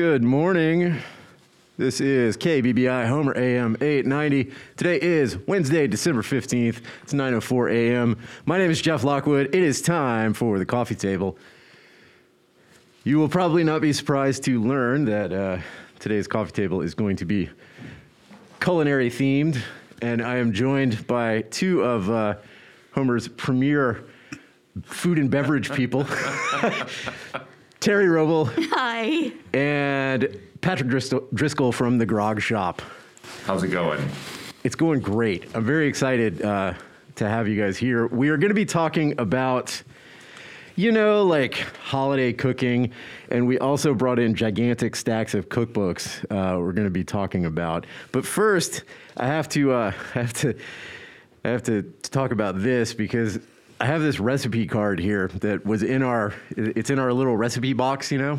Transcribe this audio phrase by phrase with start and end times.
[0.00, 0.96] Good morning.
[1.76, 4.50] This is KBBI Homer AM 890.
[4.74, 6.80] Today is Wednesday, December 15th.
[7.02, 8.16] It's 9:04 a.m.
[8.46, 9.54] My name is Jeff Lockwood.
[9.54, 11.36] It is time for the coffee table.
[13.04, 15.58] You will probably not be surprised to learn that uh,
[15.98, 17.50] today's coffee table is going to be
[18.58, 19.60] culinary themed,
[20.00, 22.36] and I am joined by two of uh,
[22.92, 24.02] Homer's premier
[24.82, 26.06] food and beverage people.
[27.80, 29.32] Terry Robl Hi.
[29.54, 32.82] and Patrick Driscoll, Driscoll from the Grog Shop.
[33.46, 34.06] How's it going?
[34.64, 35.46] It's going great.
[35.54, 36.74] I'm very excited uh,
[37.14, 38.06] to have you guys here.
[38.06, 39.82] We are going to be talking about,
[40.76, 42.92] you know, like holiday cooking,
[43.30, 46.22] and we also brought in gigantic stacks of cookbooks.
[46.24, 47.86] Uh, we're going to be talking about.
[48.12, 48.84] But first,
[49.16, 50.54] I have to, uh, I have to,
[51.46, 53.38] I have to talk about this because
[53.80, 57.72] I have this recipe card here that was in our, it's in our little recipe
[57.72, 58.38] box, you know,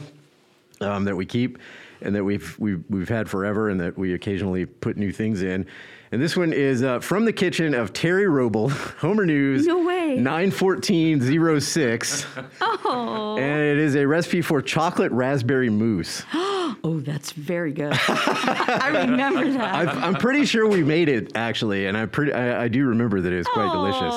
[0.81, 1.57] um, that we keep
[2.01, 5.65] and that we've, we've, we've had forever and that we occasionally put new things in.
[6.11, 9.65] And this one is uh, from the kitchen of Terry Robl, Homer News.
[9.65, 10.15] No way.
[10.17, 12.25] 91406.
[12.83, 13.37] Oh.
[13.37, 16.23] and it is a recipe for chocolate raspberry mousse.
[16.83, 17.93] Oh, that's very good.
[18.07, 19.75] I remember that.
[19.75, 23.21] I've, I'm pretty sure we made it actually, and I pretty I, I do remember
[23.21, 24.13] that it was quite delicious.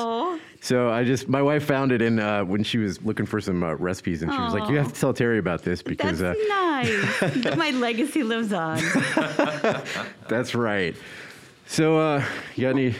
[0.64, 3.62] So I just my wife found it in uh, when she was looking for some
[3.62, 6.40] uh, recipes, and she was like, "You have to tell Terry about this because That's
[6.40, 7.54] uh, nice.
[7.54, 8.78] My legacy lives on.
[10.28, 10.96] that's right."
[11.66, 12.94] So uh, you got any?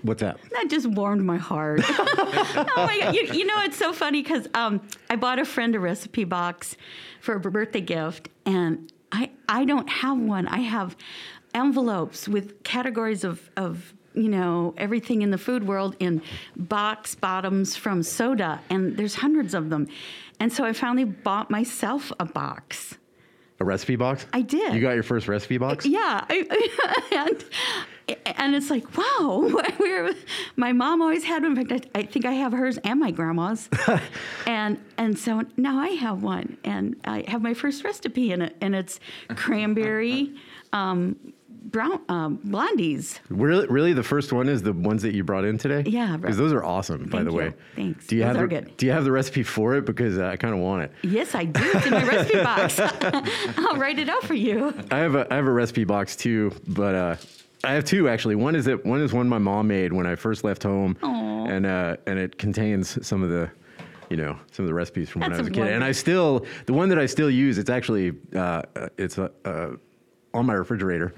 [0.00, 0.38] What's that?
[0.52, 1.82] That just warmed my heart.
[1.88, 3.14] oh my god!
[3.14, 6.74] You, you know it's so funny because um, I bought a friend a recipe box
[7.20, 10.48] for a birthday gift, and I I don't have one.
[10.48, 10.96] I have
[11.52, 16.22] envelopes with categories of of you know everything in the food world in
[16.56, 19.88] box bottoms from soda, and there's hundreds of them,
[20.40, 22.96] and so I finally bought myself a box.
[23.60, 24.26] A recipe box?
[24.32, 24.74] I did.
[24.74, 25.86] You got your first recipe box?
[25.86, 27.44] Yeah, I, and
[28.26, 29.50] and it's like wow,
[30.56, 31.56] my mom always had one.
[31.56, 33.68] In fact, I, I think I have hers and my grandma's,
[34.46, 38.56] and and so now I have one, and I have my first recipe in it,
[38.60, 39.00] and it's
[39.36, 40.34] cranberry.
[40.72, 41.33] Um,
[41.64, 43.18] Brown um, blondies.
[43.30, 45.82] Really, really, the first one is the ones that you brought in today.
[45.86, 47.06] Yeah, because those are awesome.
[47.06, 47.36] by the you.
[47.36, 48.06] way, Thanks.
[48.06, 48.76] Do you Those have are the, good.
[48.76, 49.86] Do you have the recipe for it?
[49.86, 50.92] Because uh, I kind of want it.
[51.02, 51.62] Yes, I do.
[51.62, 52.78] It's in my recipe box.
[53.58, 54.74] I'll write it out for you.
[54.90, 57.16] I have a I have a recipe box too, but uh,
[57.64, 58.34] I have two actually.
[58.34, 61.46] One is that one is one my mom made when I first left home, Aw.
[61.46, 63.50] and uh, and it contains some of the.
[64.10, 66.44] You know some of the recipes from when I was a kid, and I still
[66.66, 67.56] the one that I still use.
[67.56, 69.70] It's actually uh, uh, it's uh, uh,
[70.34, 71.14] on my refrigerator.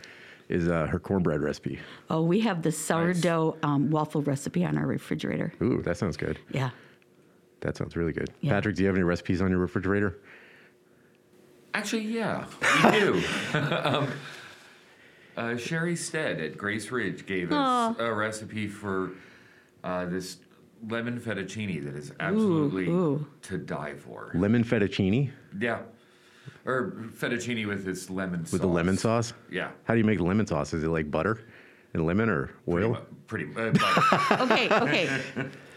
[0.48, 1.80] Is uh, her cornbread recipe?
[2.08, 5.52] Oh, we have the sourdough um, waffle recipe on our refrigerator.
[5.60, 6.38] Ooh, that sounds good.
[6.52, 6.70] Yeah.
[7.60, 8.30] That sounds really good.
[8.40, 8.52] Yeah.
[8.52, 10.18] Patrick, do you have any recipes on your refrigerator?
[11.74, 12.46] Actually, yeah,
[12.84, 13.22] we do.
[13.54, 14.12] um,
[15.36, 19.12] uh, Sherry Stead at Grace Ridge gave us a recipe for
[19.84, 20.38] uh, this
[20.88, 23.26] lemon fettuccine that is absolutely ooh.
[23.42, 24.30] to die for.
[24.34, 25.80] Lemon fettuccine Yeah.
[26.66, 28.53] Or fettuccine with this lemon sauce.
[28.53, 29.32] with the lemon sauce.
[29.50, 29.71] Yeah.
[29.84, 30.75] How do you make the lemon sauce?
[30.75, 31.41] Is it like butter
[31.94, 32.99] and lemon or oil?
[33.28, 33.71] Pretty, uh,
[34.31, 35.21] but okay, okay.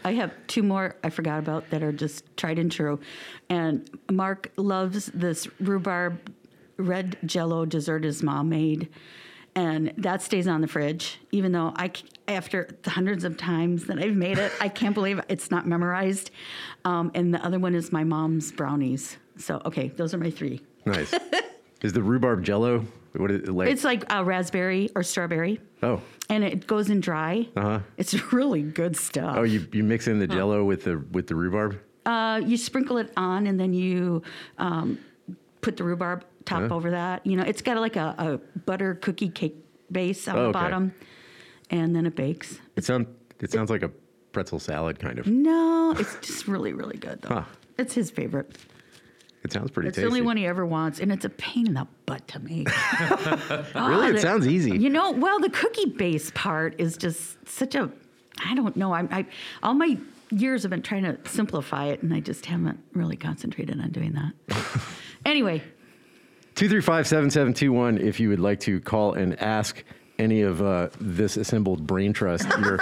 [0.04, 2.98] I have two more I forgot about that are just tried and true.
[3.48, 6.18] And Mark loves this rhubarb
[6.76, 8.88] red jello dessert his mom made.
[9.54, 13.86] And that stays on the fridge, even though I, c- after the hundreds of times
[13.86, 16.30] that I've made it, I can't believe it's not memorized.
[16.84, 19.16] Um, and the other one is my mom's brownies.
[19.36, 20.60] So, okay, those are my three.
[20.84, 21.12] Nice.
[21.82, 22.84] is the rhubarb jello?
[23.14, 23.68] What is it like?
[23.70, 27.48] It's like uh, raspberry or strawberry, oh, and it goes in dry.
[27.56, 27.80] Uh-huh.
[27.96, 29.36] It's really good stuff.
[29.36, 31.80] oh, you you mix in the jello with the with the rhubarb.
[32.06, 34.22] Uh, you sprinkle it on, and then you
[34.58, 34.98] um,
[35.60, 36.68] put the rhubarb top Yeah.
[36.74, 37.26] over that.
[37.26, 39.56] You know, it's got like a, a butter cookie cake
[39.90, 40.52] base on Oh, the okay.
[40.60, 40.94] bottom,
[41.70, 42.58] and then it bakes.
[42.76, 43.08] It sounds
[43.40, 43.90] it sounds like a
[44.32, 45.26] pretzel salad kind of.
[45.26, 47.34] No, it's just really, really good though.
[47.34, 47.44] Huh.
[47.76, 48.56] It's his favorite.
[49.42, 50.04] It sounds pretty It's tasty.
[50.06, 52.68] the only one he ever wants, and it's a pain in the butt to make.
[53.74, 54.76] Oh, really, it the- sounds easy.
[54.76, 57.90] You know, well, the cookie base part is just such a,
[58.44, 58.92] I don't know.
[58.92, 59.26] I'm, I,
[59.62, 59.96] all my
[60.30, 64.12] years have been trying to simplify it, and I just haven't really concentrated on doing
[64.12, 64.32] that.
[65.24, 65.58] anyway,
[66.56, 69.82] 235 7721 if you would like to call and ask
[70.20, 72.78] any of uh, this assembled brain trust your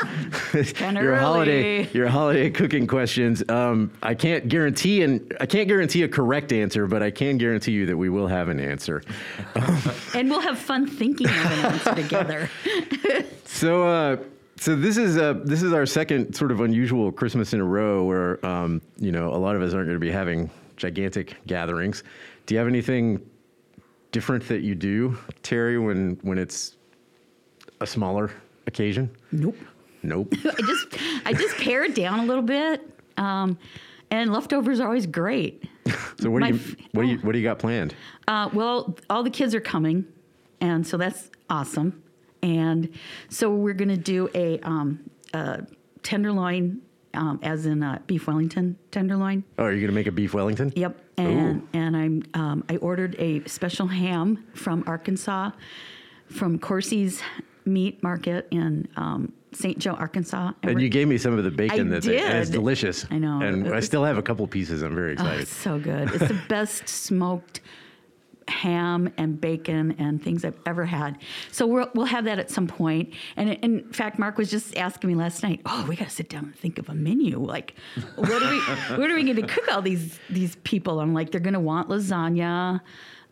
[0.83, 3.43] your holiday your holiday cooking questions.
[3.49, 7.73] Um, I can't guarantee and I can't guarantee a correct answer, but I can guarantee
[7.73, 9.03] you that we will have an answer.
[10.15, 12.51] and we'll have fun thinking of an answer together.
[13.51, 14.17] So, uh,
[14.57, 18.05] so this is uh, this is our second sort of unusual Christmas in a row
[18.05, 22.05] where um, you know a lot of us aren't going to be having gigantic gatherings.
[22.47, 23.25] Do you have anything
[24.13, 26.77] different that you do, Terry, when when it's
[27.81, 28.31] a smaller
[28.67, 29.11] occasion?
[29.33, 29.57] Nope.
[30.03, 30.33] Nope.
[30.45, 30.87] I just
[31.27, 32.89] I just pare it down a little bit.
[33.17, 33.59] Um,
[34.11, 35.65] and leftovers are always great.
[36.21, 36.61] So what do you
[36.93, 37.95] what do you what do you got planned?
[38.27, 40.05] Uh, well, all the kids are coming,
[40.61, 42.03] and so that's awesome.
[42.43, 42.91] And
[43.29, 45.65] so we're going to do a, um, a
[46.03, 46.81] tenderloin,
[47.15, 49.45] um, as in uh, beef Wellington tenderloin.
[49.59, 50.73] Oh, are you gonna make a beef Wellington?
[50.77, 50.97] Yep.
[51.17, 51.69] And Ooh.
[51.73, 55.51] and I'm um, I ordered a special ham from Arkansas,
[56.27, 57.23] from Coursey's
[57.69, 59.79] Meat Market in um, St.
[59.79, 60.53] Joe, Arkansas.
[60.63, 63.07] And we're- you gave me some of the bacon I and it's delicious.
[63.11, 63.41] I know.
[63.41, 64.83] And I still have a couple pieces.
[64.83, 65.41] I'm very Oh, excited.
[65.43, 66.11] it's so good.
[66.15, 67.61] It's the best smoked
[68.47, 71.19] ham and bacon and things I've ever had.
[71.53, 73.13] So we'll, we'll have that at some point.
[73.37, 76.31] And in fact, Mark was just asking me last night, "Oh, we got to sit
[76.31, 77.39] down and think of a menu.
[77.39, 77.75] Like,
[78.17, 78.59] what are we
[78.97, 81.61] what are we going to cook all these these people?" I'm like, "They're going to
[81.61, 82.81] want lasagna.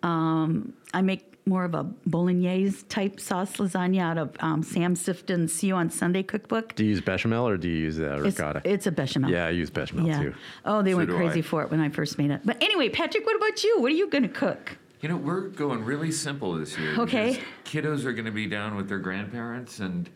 [0.03, 5.53] Um, I make more of a bolognese type sauce lasagna out of um, Sam Sifton's
[5.53, 6.75] See You on Sunday cookbook.
[6.75, 8.63] do you use bechamel or do you use uh, ricotta?
[8.65, 9.31] it's a bechamel.
[9.31, 10.23] yeah, I use bechamel Yeah.
[10.23, 10.35] too.
[10.65, 11.43] Oh, they So went crazy I.
[11.43, 12.41] for it when I first made it.
[12.45, 13.81] But anyway, Patrick, what about you?
[13.81, 14.77] What are you going to cook?
[15.03, 16.99] You know, we're going really simple this year.
[16.99, 17.41] Okay.
[17.65, 20.11] Kiddos are going to be down with their grandparents, and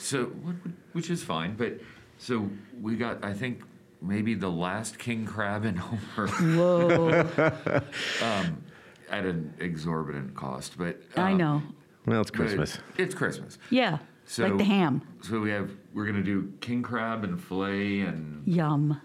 [0.00, 0.26] so
[0.92, 1.56] which is fine.
[1.56, 1.80] But
[2.18, 2.48] so
[2.80, 3.62] we got, I think,
[4.00, 7.80] maybe the last king crab in Homer Whoa,
[9.10, 10.78] at an exorbitant cost.
[10.78, 11.62] But I um, know.
[12.06, 12.78] Well, it's Christmas.
[12.96, 13.58] It's Christmas.
[13.68, 15.02] Yeah, So like the ham.
[15.22, 19.00] So we have we're going to do king crab and fillet, and Yum.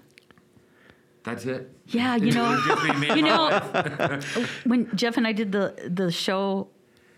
[1.24, 1.72] that's it.
[1.88, 4.20] Yeah, you know, Just be me and you know,
[4.66, 6.70] when Jeff and I did the the show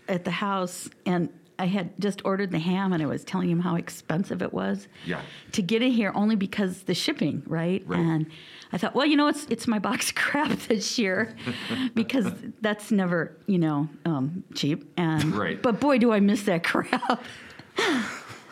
[0.08, 3.60] at the house, and I had just ordered the ham, and I was telling him
[3.60, 4.88] how expensive it was.
[5.06, 5.22] Yeah.
[5.54, 7.84] To get it here, only because the shipping, right?
[7.88, 8.00] Right.
[8.00, 8.28] And
[8.72, 11.36] I thought, well, you know, it's it's my box of crab this year,
[11.96, 12.32] because
[12.62, 14.92] that's never, you know, um, cheap.
[14.98, 15.62] And Right.
[15.62, 17.20] But boy, do I miss that crab.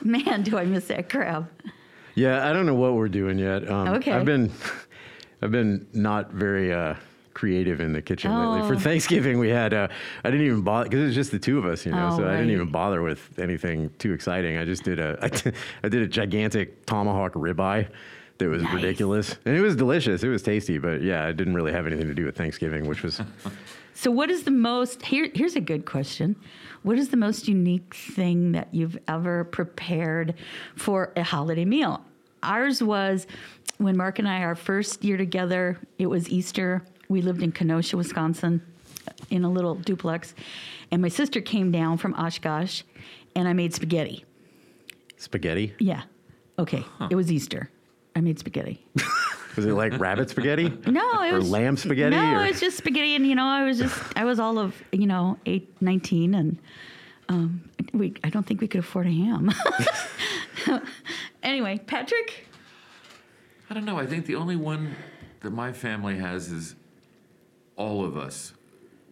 [0.04, 1.50] Man, do I miss that crab.
[2.16, 3.70] Yeah, I don't know what we're doing yet.
[3.70, 4.12] Um, Okay.
[4.12, 4.52] I've been,
[5.42, 6.96] I've been not very uh,
[7.36, 8.62] creative in the kitchen lately.
[8.62, 8.68] Oh.
[8.68, 9.76] For Thanksgiving, we had.
[9.76, 9.88] Uh,
[10.24, 12.10] I didn't even bother because it was just the two of us, you know.
[12.12, 14.58] Oh, so I didn't even bother with anything too exciting.
[14.58, 15.54] I just did a, I did-
[15.84, 17.88] did a gigantic tomahawk ribeye.
[18.38, 18.74] That was Nice.
[18.74, 20.22] ridiculous, and it was delicious.
[20.22, 23.02] It was tasty, but yeah, it didn't really have anything to do with Thanksgiving, which
[23.02, 23.22] was
[23.94, 25.04] So, what is the most?
[25.04, 26.36] Here, here's a good question.
[26.84, 30.34] What is the most unique thing that you've ever prepared
[30.76, 32.04] for a holiday meal?
[32.44, 33.26] Ours was
[33.78, 36.84] when Mark and I, our first year together, it was Easter.
[37.10, 38.62] We lived in Kenosha, Wisconsin,
[39.30, 40.34] in a little duplex.
[40.92, 42.82] And my sister came down from Oshkosh,
[43.36, 44.26] and I made spaghetti.
[45.18, 45.74] spaghetti.
[45.80, 46.04] Yeah.
[46.58, 46.86] Okay.
[47.10, 47.70] It was Easter.
[48.16, 48.86] I made spaghetti.
[49.58, 50.68] Was it like rabbit spaghetti?
[50.86, 53.46] No, it Or was lamb spaghetti, No, or- it was just spaghetti, and you know,
[53.46, 56.58] I was just I was all of you know eight, 19, and
[57.30, 57.62] um,
[57.94, 59.54] we I don't think we could afford a ham.
[61.44, 62.48] anyway, Patrick.
[63.70, 63.98] I don't know.
[63.98, 64.94] I think the only one
[65.42, 66.76] that my family has is
[67.78, 68.54] all of us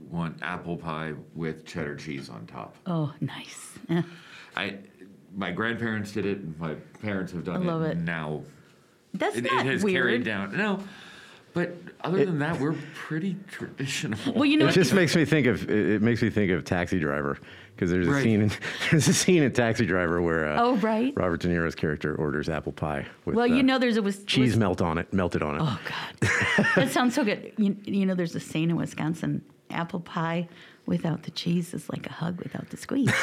[0.10, 2.75] want apple pie with cheddar cheese on top.
[2.86, 3.71] Oh, nice.
[4.57, 4.77] I,
[5.36, 6.39] my grandparents did it.
[6.39, 7.98] and My parents have done I love it.
[7.98, 8.43] Now
[9.13, 10.03] That's it, it not has weird.
[10.03, 10.55] carried down.
[10.58, 10.79] No,
[11.53, 14.17] but other than that, we're pretty traditional.
[14.33, 14.75] Well, you know, It what?
[14.75, 17.38] just makes me think of it it makes me think of Taxi Driver
[17.75, 18.51] because there's a scene in,
[18.91, 21.13] there's a scene in Taxi Driver where uh, Oh, right.
[21.15, 24.24] Robert De Niro's character orders apple pie with well, uh, you know, there's a was,
[24.25, 25.62] cheese was- melt on it melted on it.
[25.62, 27.51] Oh God, that sounds so good.
[27.57, 30.48] You, you know, there's a scene in Wisconsin: apple pie
[30.86, 33.10] without the cheese is like a hug without the squeeze.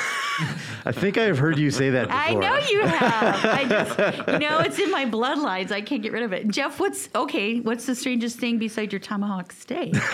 [0.87, 2.21] I think I have heard you say that before.
[2.21, 3.45] I know you have.
[3.45, 3.99] I just,
[4.29, 5.71] you know, it's in my bloodlines.
[5.71, 6.49] I can't get rid of it.
[6.49, 7.61] Jeff, what's okay?
[7.61, 9.95] What's the strangest thing beside your tomahawk steak?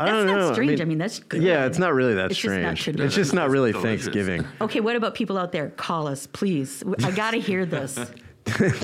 [0.00, 0.52] I don't That's not know.
[0.52, 0.80] strange.
[0.80, 1.42] I mean, that's good.
[1.42, 2.84] Yeah, it's not really that It's just not strange.
[2.84, 3.06] traditional.
[3.06, 4.46] it's just not really Thanksgiving.
[4.60, 5.70] Okay, what about people out there?
[5.70, 6.84] Call us, please.
[7.02, 7.98] I got to hear this.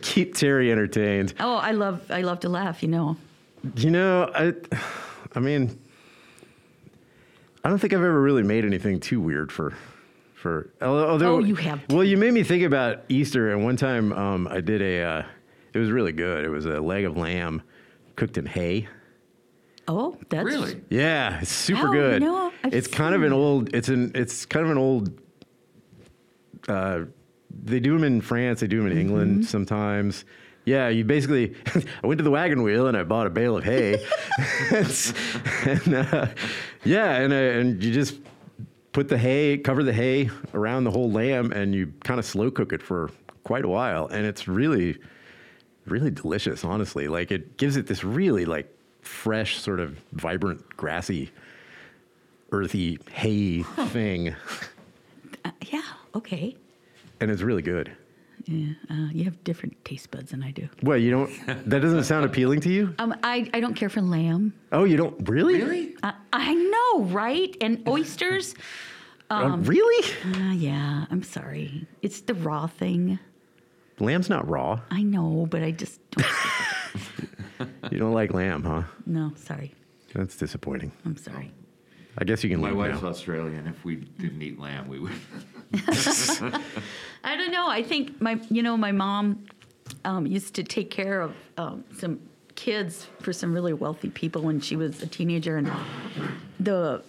[0.03, 1.35] Keep Terry entertained.
[1.38, 2.83] Oh, I love, I love to laugh.
[2.83, 3.17] You know.
[3.76, 4.55] You know, I,
[5.37, 5.79] I mean,
[7.64, 9.73] I don't think I've ever really made anything too weird for,
[10.35, 10.71] for.
[10.83, 14.47] Although, Oh, you have Well, you made me think about Easter, and one time um,
[14.49, 15.02] I did a.
[15.02, 15.23] Uh,
[15.73, 16.44] it was really good.
[16.44, 17.62] It was a leg of lamb
[18.16, 18.87] cooked in hay.
[19.88, 20.80] Oh, that's really?
[20.90, 22.23] Yeah, it's super Oh, good.
[22.23, 23.75] no, I've it's kind of an old.
[23.75, 24.12] It's an.
[24.14, 25.18] It's kind of an old.
[26.68, 27.00] Uh,
[27.62, 28.61] they do them in France.
[28.61, 29.00] They do them in Mm-hmm.
[29.00, 30.25] England sometimes.
[30.64, 31.54] Yeah, you basically.
[32.02, 34.04] I went to the wagon wheel and I bought a bale of hay.
[35.66, 36.26] and, uh,
[36.85, 38.16] yeah, and uh, and you just
[38.92, 42.50] put the hay, cover the hay around the whole lamb, and you kind of slow
[42.50, 43.11] cook it for
[43.42, 44.97] quite a while, and it's really,
[45.87, 46.64] really delicious.
[46.64, 51.30] Honestly, like it gives it this really like fresh, sort of vibrant, grassy
[52.52, 54.35] earthy, hay thing,
[55.44, 55.83] Uh, yeah,
[56.14, 56.56] okay.
[57.21, 57.90] and it's really good.
[58.47, 60.69] Yeah, uh, you have different taste buds than I do.
[60.83, 61.31] Well, you don't?
[61.71, 62.95] That doesn't sound appealing to you?
[62.99, 64.53] Um, I, I don't care for lamb.
[64.71, 65.55] Oh, you don't really?
[65.63, 65.97] Really?
[66.03, 67.57] Uh, I know, right?
[67.61, 68.55] And oysters.
[69.31, 70.11] Uh, really?
[70.35, 71.87] Uh, yeah, I'm sorry.
[72.03, 73.19] It's the raw thing.
[73.99, 74.81] Lamb's not raw.
[74.91, 76.27] I know, but I just don't.
[77.91, 78.83] You don't like lamb, huh?
[79.07, 79.75] no, sorry.
[80.15, 80.91] That's disappointing.
[81.07, 81.53] I'm sorry.
[82.19, 83.09] I guess you can My wife's now.
[83.09, 83.67] Australian.
[83.67, 85.13] If we didn't eat lamb, we would.
[87.25, 87.69] I don't know.
[87.69, 89.45] I think my, you know, my mom
[90.04, 92.21] um, used to take care of um, some
[92.54, 95.71] kids for some really wealthy people when she was a teenager, and
[96.61, 97.02] the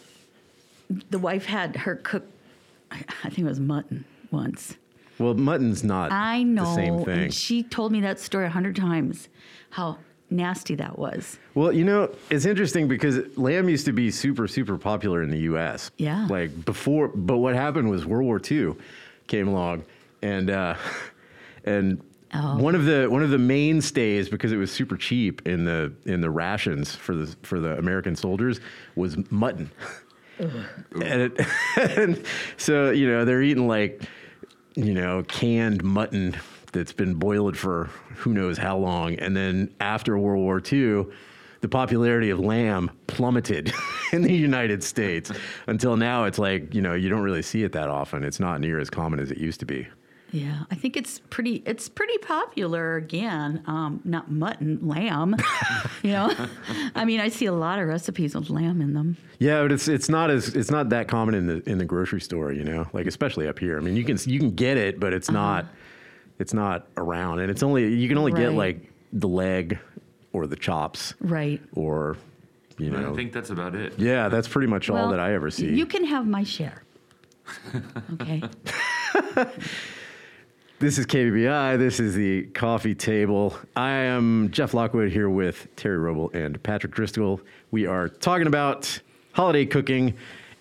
[1.10, 2.24] the wife had her cook.
[2.92, 4.78] I think it was mutton once.
[5.18, 6.64] Well, mutton's not I know.
[6.64, 7.20] the same thing.
[7.24, 9.30] And she told me that story a hundred times.
[9.72, 9.98] How
[10.30, 11.38] nasty that was.
[11.54, 15.40] Well, you know, it's interesting because lamb used to be super, super popular in the
[15.40, 15.92] U.S.
[15.98, 16.28] Yeah.
[16.30, 18.76] Like before, but what happened was World War II
[19.28, 19.84] came along,
[20.22, 20.76] and uh,
[21.66, 22.02] and
[22.38, 22.58] Oh.
[22.58, 26.20] one of the one of the mainstays because it was super cheap in the in
[26.20, 28.60] the rations for the for the American soldiers
[28.96, 29.72] was mutton.
[30.40, 30.52] and,
[31.02, 31.40] it,
[31.78, 32.26] and
[32.58, 34.02] so you know they're eating like
[34.76, 36.36] you know canned mutton
[36.76, 41.04] that's been boiled for who knows how long and then after world war ii
[41.62, 43.74] the popularity of lamb plummeted
[44.12, 45.32] in the united states
[45.68, 48.60] until now it's like you know you don't really see it that often it's not
[48.62, 49.88] near as common as it used to be
[50.32, 51.64] Yeah, I think it's pretty.
[51.66, 53.64] It's pretty popular again.
[53.68, 55.36] Um, not mutton, lamb.
[56.04, 56.28] you know,
[56.94, 59.16] I mean, I see a lot of recipes with lamb in them.
[59.40, 62.20] yeah but it's it's not as it's not that common in the in the grocery
[62.20, 65.00] store you know like especially up here i mean you can you can get it
[65.00, 65.66] but it's not
[66.40, 69.78] it's not around and it's only you can only get like the leg
[70.34, 71.62] or the chops Right.
[71.74, 72.18] or
[72.78, 73.98] you know I think that's about it.
[73.98, 76.84] yeah that's pretty much all that i ever see You can have my share.
[78.14, 78.42] Okay.
[80.80, 85.98] this is kbbi this is the coffee table i am jeff lockwood here with terry
[85.98, 87.40] robl and patrick driscoll
[87.72, 89.00] we are talking about
[89.34, 90.14] holiday cooking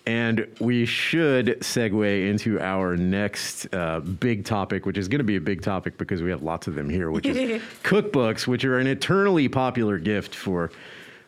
[0.05, 5.35] and we should segue into our next uh, big topic, which is going to be
[5.35, 8.77] a big topic because we have lots of them here, which is cookbooks, which are
[8.77, 10.71] an eternally popular gift for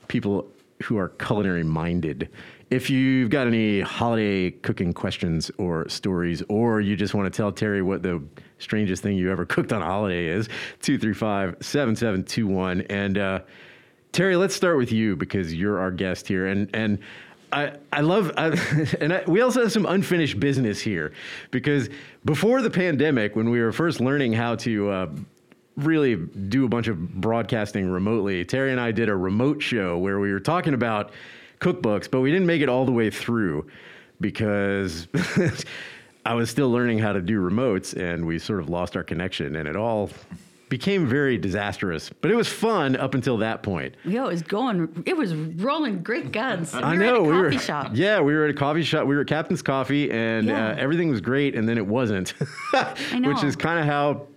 [0.07, 0.47] people
[0.83, 2.29] who are culinary minded.
[2.69, 7.51] If you've got any holiday cooking questions or stories, or you just want to tell
[7.51, 8.21] Terry what the
[8.59, 10.47] strangest thing you ever cooked on a holiday is,
[10.81, 12.81] 235 7721.
[12.81, 13.39] And uh,
[14.11, 16.47] Terry, let's start with you because you're our guest here.
[16.47, 16.99] And, and
[17.51, 18.47] I, I love, I,
[19.01, 21.13] and I, we also have some unfinished business here
[21.51, 21.89] because
[22.25, 25.09] before the pandemic, when we were first learning how to uh,
[25.77, 30.19] really do a bunch of broadcasting remotely, Terry and I did a remote show where
[30.19, 31.11] we were talking about
[31.59, 33.67] cookbooks, but we didn't make it all the way through
[34.19, 35.07] because
[36.25, 39.55] I was still learning how to do remotes and we sort of lost our connection
[39.55, 40.09] and it all
[40.69, 42.09] became very disastrous.
[42.21, 43.95] But it was fun up until that point.
[44.03, 45.03] Yeah, it was going.
[45.05, 46.73] It was rolling great guns.
[46.73, 47.61] We I were know At a we coffee were.
[47.61, 47.91] shop.
[47.93, 49.07] Yeah, we were at a coffee shop.
[49.07, 50.69] We were at Captain's Coffee, and Yeah.
[50.71, 51.55] uh, everything was great.
[51.55, 53.41] And then it wasn't, which know.
[53.43, 54.27] is kind of how,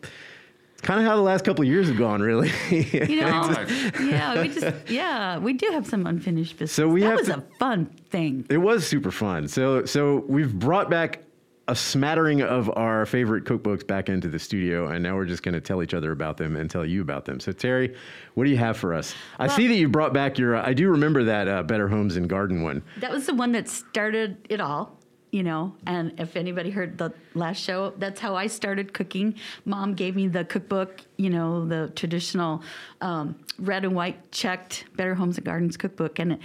[0.83, 2.51] kind of how the last couple of years have gone, really.
[2.71, 2.83] You
[3.21, 4.01] know, Pretty much.
[4.01, 6.73] yeah, we just yeah, we do have some unfinished business.
[6.73, 8.47] So we that have was to- a fun thing.
[8.49, 9.49] it was super fun.
[9.49, 11.23] So, so we've brought back
[11.71, 15.55] a smattering of our favorite cookbooks back into the studio, and now we're just going
[15.55, 17.39] to tell each other about them and tell you about them.
[17.39, 17.95] So, Terry,
[18.35, 19.15] what do you have for us?
[19.39, 20.57] I see that you brought back your.
[20.57, 22.83] Uh, I do remember that uh, Better Homes and Garden one.
[22.97, 24.99] That was the one that started it all,
[25.31, 25.73] you know.
[25.87, 29.37] And if anybody heard the last show, that's how I started cooking.
[29.65, 32.65] Mom gave me the cookbook, you know, the traditional
[33.01, 36.19] um, red and white checked Better Homes and Gardens cookbook.
[36.19, 36.41] And it,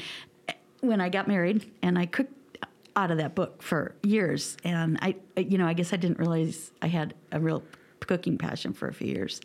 [0.81, 2.31] when I got married, and I cooked
[2.95, 6.71] out of that book for years, and I, you know, I guess I didn't realize
[6.81, 7.63] I had a real
[7.99, 9.41] cooking passion for a few years.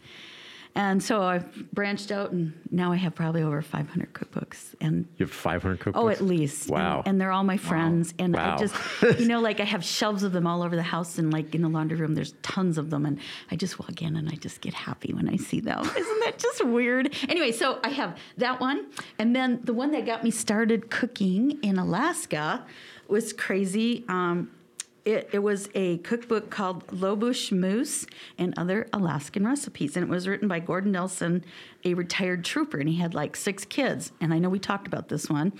[0.76, 4.72] And so I've branched out, and now I have probably over 500 cookbooks.
[4.80, 5.92] And You have 500 cookbooks.
[5.96, 6.68] Oh, at least.
[6.68, 7.02] And- Wow.
[7.04, 8.14] And, they're all my friends.
[8.20, 8.54] And Wow.
[8.54, 8.76] I just,
[9.20, 11.62] you know, like I have shelves of them all over the house and like in
[11.62, 13.04] the laundry room, there's tons of them.
[13.04, 13.18] And
[13.50, 15.80] I just walk in and I just get happy when I see them.
[15.96, 17.16] Isn't that just weird?
[17.28, 18.86] Anyway, so I have that one.
[19.18, 22.64] And then the one that got me started cooking in Alaska
[23.10, 24.04] was crazy.
[24.08, 24.50] Um,
[25.04, 28.06] it, it was a cookbook called Lowbush Moose
[28.38, 29.96] and Other Alaskan Recipes.
[29.96, 31.44] And it was written by Gordon Nelson,
[31.84, 34.12] a retired trooper, and he had like six kids.
[34.20, 35.52] And I know we talked about this one,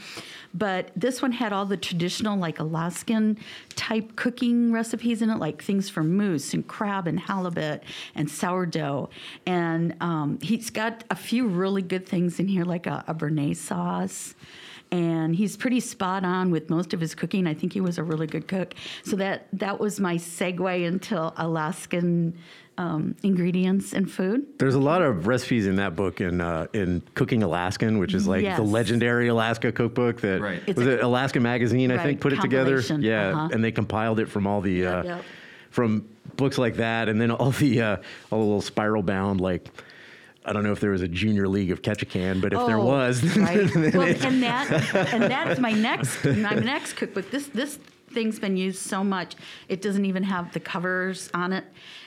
[0.53, 3.39] but this one had all the traditional, like Alaskan
[3.71, 7.83] type cooking recipes in it, like things for moose and crab and halibut
[8.15, 9.09] and sourdough.
[9.47, 13.57] And um, he's got a few really good things in here, like a, a Béarnaise
[13.57, 14.35] sauce
[14.93, 17.47] and he's pretty spot on with most of his cooking.
[17.47, 18.75] I think he was a really good cook.
[19.05, 22.37] So that that was my segue into Alaskan
[22.79, 24.47] um, ingredients and food.
[24.59, 28.27] There's a lot of recipes in that book in uh, in Cooking Alaskan, which is
[28.27, 28.57] like Yes.
[28.57, 30.63] the legendary Alaska cookbook that Right.
[30.67, 32.81] It's was a- it Alaska Magazine, I Right, think, put it together.
[32.99, 33.49] Yeah, uh-huh.
[33.53, 35.25] and they compiled it from all the uh, yep.
[35.71, 37.97] from books like that, and then all the uh,
[38.31, 39.69] all the little spiral bound like.
[40.45, 42.85] I don't know if there was a junior league of Ketchikan, but if there Oh,
[42.85, 43.75] was, right.
[43.95, 47.31] well, it- and that and that's my next my next cookbook.
[47.31, 47.79] This this
[48.13, 49.37] thing's been used so much
[49.69, 51.65] it doesn't even have the covers on it,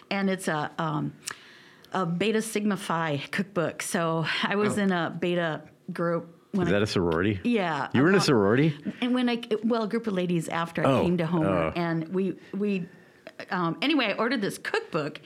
[0.10, 1.14] and it's a um,
[1.94, 3.82] a Beta Sigma Phi cookbook.
[3.84, 4.82] So I was Oh.
[4.82, 5.62] in a Beta
[5.92, 7.40] group when is that a sorority?
[7.44, 7.88] yeah.
[7.94, 8.76] You were in a sorority?
[9.02, 11.74] And when I, well, a group of ladies after I Oh, came to Homer, oh.
[11.76, 12.88] and we we,
[13.52, 15.20] um, anyway, I ordered this cookbook,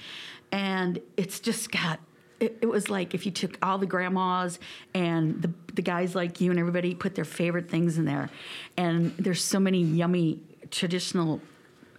[0.52, 2.00] and it's just got.
[2.39, 4.60] It, it was like if you took all the grandmas
[4.94, 8.29] and the the guys like you and everybody put their favorite things in there,
[8.77, 10.39] and there's so many yummy
[10.72, 11.41] traditional.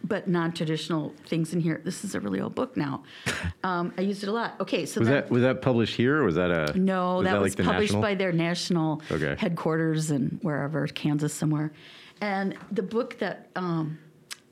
[0.04, 1.82] But non-traditional things in here.
[1.84, 3.02] This is a really old book now.
[3.64, 4.54] Um, I used it a lot.
[4.60, 7.24] Okay, so Was then- that was that published here or was that a no, was
[7.24, 9.34] that, was like published by their national Okay.
[9.36, 11.72] headquarters and wherever, Kansas somewhere.
[12.20, 13.98] And the book that um,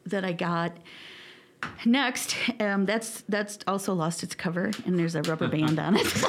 [0.07, 0.77] that I got
[1.85, 6.25] next, um, that's that's also lost its cover, and there's a rubber band on it,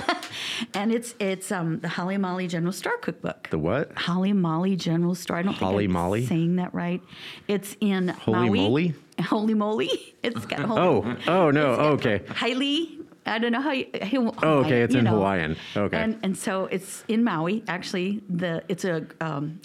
[0.73, 3.49] and it's it's um, the Haliimaile General Store cookbook.
[3.49, 3.93] the what?
[3.95, 5.37] Haliimaile General Store.
[5.37, 6.25] I don't Holly think I'm Molly?
[6.25, 7.01] saying that right.
[7.47, 8.59] It's in Holy Maui.
[8.59, 8.95] moly?
[9.21, 10.15] Holy moly!
[10.23, 11.65] It's got holy Oh, oh no,
[11.95, 12.21] okay.
[12.29, 12.99] highly.
[13.25, 13.71] I don't know how.
[13.71, 15.11] You, how Oh, okay, it's in know.
[15.15, 15.57] Hawaiian.
[15.75, 15.97] Okay.
[15.97, 17.63] And and so it's in Maui.
[17.67, 19.59] Actually, the it's a um,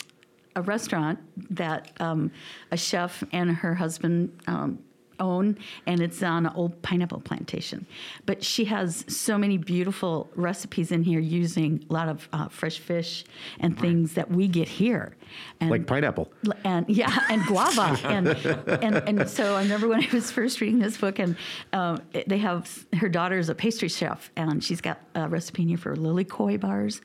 [0.57, 1.19] a restaurant
[1.51, 2.31] that um,
[2.73, 4.37] a chef and her husband.
[4.47, 4.79] Um,
[5.21, 7.87] own and it's on an old pineapple plantation.
[8.27, 12.79] But she has so many beautiful recipes in here using a lot of uh, fresh
[12.79, 13.25] fish
[13.61, 15.17] and things that we get here.
[15.61, 16.31] And Like pineapple.
[16.65, 20.79] and yeah, and guava, and and and so I remember when I was first reading
[20.79, 21.37] this book, and
[21.73, 25.69] um, it- they have her daughter's a pastry chef, and she's got a recipe in
[25.69, 27.01] here for lilikoi bars,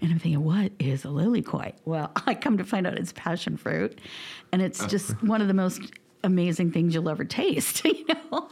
[0.00, 1.72] and I'm thinking, what is a lilikoi?
[1.84, 3.98] Well, I come to find out it's passion fruit,
[4.52, 5.80] and it's just one of the most
[6.24, 8.48] amazing things you'll ever taste you know?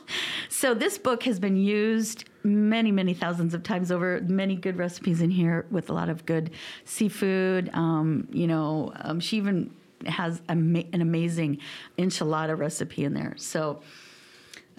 [0.48, 4.20] So this book has been used many many thousands of times over.
[4.22, 6.50] Many good recipes in here with a lot of good
[6.84, 7.70] seafood.
[7.72, 9.70] Um, you know um, she even
[10.06, 11.58] has a, an amazing
[11.98, 13.34] enchilada recipe in there.
[13.36, 13.82] So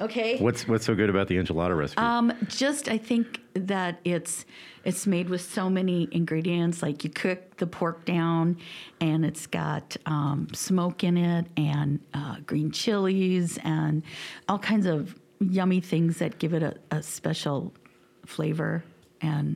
[0.01, 2.01] okay What's what's so good about the enchilada recipe?
[2.01, 4.45] um, just I think that it's
[4.83, 6.81] it's made with so many ingredients.
[6.81, 8.57] Like you cook the pork down,
[8.99, 14.01] and it's got um, smoke in it, and uh, green chilies, and
[14.49, 17.73] all kinds of yummy things that give it a, a special
[18.25, 18.83] flavor
[19.21, 19.55] and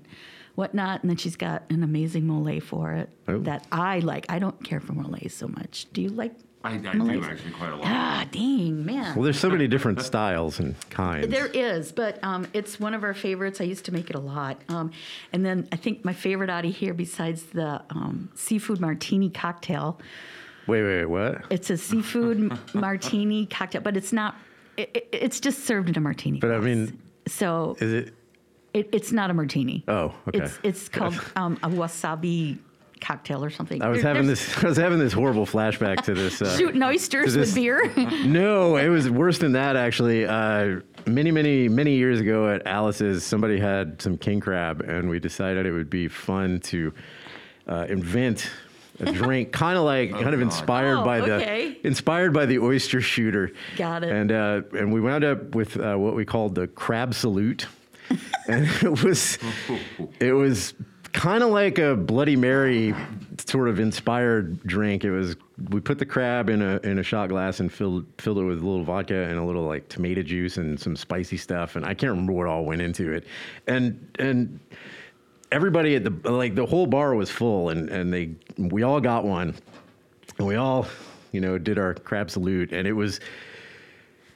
[0.56, 1.02] whatnot.
[1.02, 3.40] And then she's got an amazing mole for it Oh.
[3.40, 4.26] that I like.
[4.30, 5.88] I don't care for mole so much.
[5.94, 6.34] Do you like?
[6.66, 7.24] I, I do Malays?
[7.26, 7.86] actually quite a lot.
[7.86, 9.16] Ah, dang man.
[9.16, 11.28] well, there's so many different styles and kinds.
[11.28, 13.62] There is, but um, it's one of our favorites.
[13.62, 14.60] I used to make it a lot.
[14.70, 14.92] Um,
[15.32, 20.00] and then I think my favorite out of here, besides the um, seafood martini cocktail,
[20.68, 21.44] Wait, wait, what?
[21.52, 24.36] it's a seafood martini cocktail, but it's not.
[24.78, 26.40] It, it- it's just served in a martini.
[26.40, 26.66] But I glass.
[26.66, 28.14] mean, so Is it?
[28.74, 29.84] it, it's not a martini.
[29.88, 30.40] Oh, okay.
[30.40, 32.58] It's it's called um, a wasabi
[33.02, 33.82] cocktail or something.
[33.82, 34.58] I was There- having this.
[34.64, 36.42] I was having this horrible flashback to this.
[36.42, 37.92] Uh, shooting oysters this- with beer.
[38.26, 40.26] no, it was worse than that actually.
[40.26, 45.20] Uh, many, many, many years ago at Alice's, somebody had some king crab, and we
[45.20, 46.94] decided it would be fun to
[47.68, 48.50] uh, invent
[49.02, 50.42] a drink, kind of like, kind of God.
[50.42, 51.72] inspired Oh, by okay.
[51.82, 53.52] the inspired by the oyster shooter.
[53.76, 54.10] Got it.
[54.12, 57.68] And uh, and we wound up with uh, what we called the crab salute,
[58.48, 59.38] and it was
[60.20, 60.74] it was
[61.16, 62.94] kind of like a Bloody Mary
[63.48, 65.06] sort of inspired drink.
[65.06, 65.38] It was
[65.70, 68.62] we put the crab in a in a shot glass and filled filled it with
[68.62, 71.78] a little vodka and a little like tomato juice and some spicy stuff.
[71.78, 73.26] And I can't remember what all went into it.
[73.66, 74.60] And and
[75.54, 79.24] everybody at the like the whole bar was full and and they we all got
[79.24, 79.56] one
[80.38, 80.86] and we all
[81.32, 83.22] you know did our crab salute and it was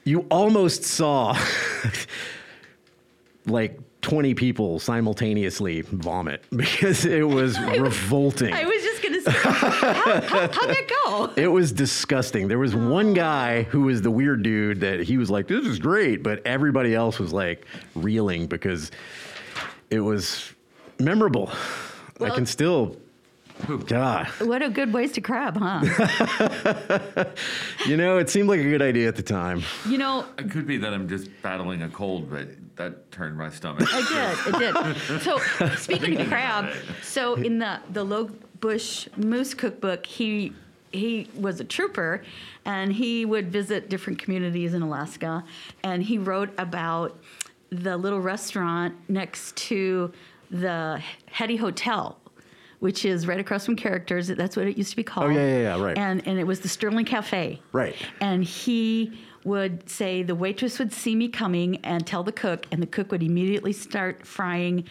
[0.06, 1.38] you almost saw
[3.48, 8.54] like 20 people simultaneously vomit because it was revolting.
[8.54, 11.34] I was just gonna say, how, how, how'd that go?
[11.36, 12.48] It was disgusting.
[12.48, 13.14] There was one oh.
[13.14, 16.94] guy who was the weird dude that he was like, "This is great," but everybody
[16.96, 18.92] else was like reeling because
[19.90, 20.54] it was
[21.00, 21.52] memorable.
[22.22, 22.98] I can still,
[23.68, 25.82] Oh, God, What a good waste to crab, huh?
[27.86, 29.64] you know, it seemed like a good idea at the time.
[29.88, 33.50] You know, It could be that I'm just battling a cold, but that turned my
[33.50, 33.88] stomach.
[33.92, 34.02] I
[34.46, 34.56] did.
[34.56, 35.22] It did.
[35.22, 35.40] So
[35.76, 38.30] speaking of crab, so in the the low
[38.62, 40.54] Bush Moose Cookbook, he
[40.92, 42.24] he was a trooper,
[42.66, 45.44] and he would visit different communities in Alaska,
[45.84, 47.20] and he wrote about
[47.70, 50.12] the little restaurant next to
[50.50, 52.18] the Hetty Hotel.
[52.80, 54.28] Which is right across from Characters.
[54.28, 55.28] That's what it used to be called.
[55.28, 55.98] Oh, yeah, yeah, yeah, right.
[55.98, 57.60] And and it was the Sterling Cafe.
[57.74, 57.96] Right.
[58.22, 62.82] And he would say the waitress would see me coming and tell the cook, and
[62.82, 64.86] the cook would immediately start frying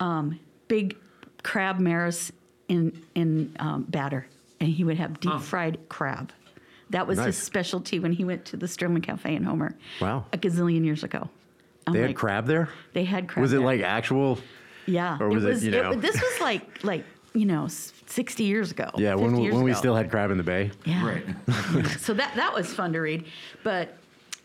[0.00, 0.96] um, big
[1.42, 2.32] crab maris
[2.68, 4.26] in in um, batter,
[4.60, 5.38] and he would have deep Huh.
[5.38, 6.32] fried crab.
[6.90, 9.74] That was his specialty when he went to the Sterling Cafe in Homer.
[10.00, 10.24] Wow.
[10.32, 11.28] A gazillion years ago.
[11.86, 12.68] I'm They had crab there.
[12.94, 13.42] They had crab.
[13.42, 13.66] Was it there.
[13.66, 14.38] like actual?
[14.86, 15.18] Yeah.
[15.20, 17.04] or was it, you know- this was like like
[17.36, 17.68] you know
[18.06, 18.90] sixty years ago.
[18.96, 20.70] Yeah, when 50 we, years when we still had crab in the bay.
[20.84, 21.06] Yeah.
[21.06, 21.24] Right.
[22.00, 23.26] so that that was fun to read.
[23.62, 23.96] But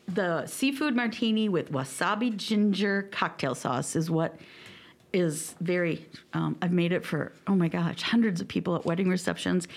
[0.07, 4.35] the seafood martini with wasabi ginger cocktail sauce is what
[5.13, 6.05] is very.
[6.33, 9.67] Um, I've made it for oh my gosh, hundreds of people at wedding receptions,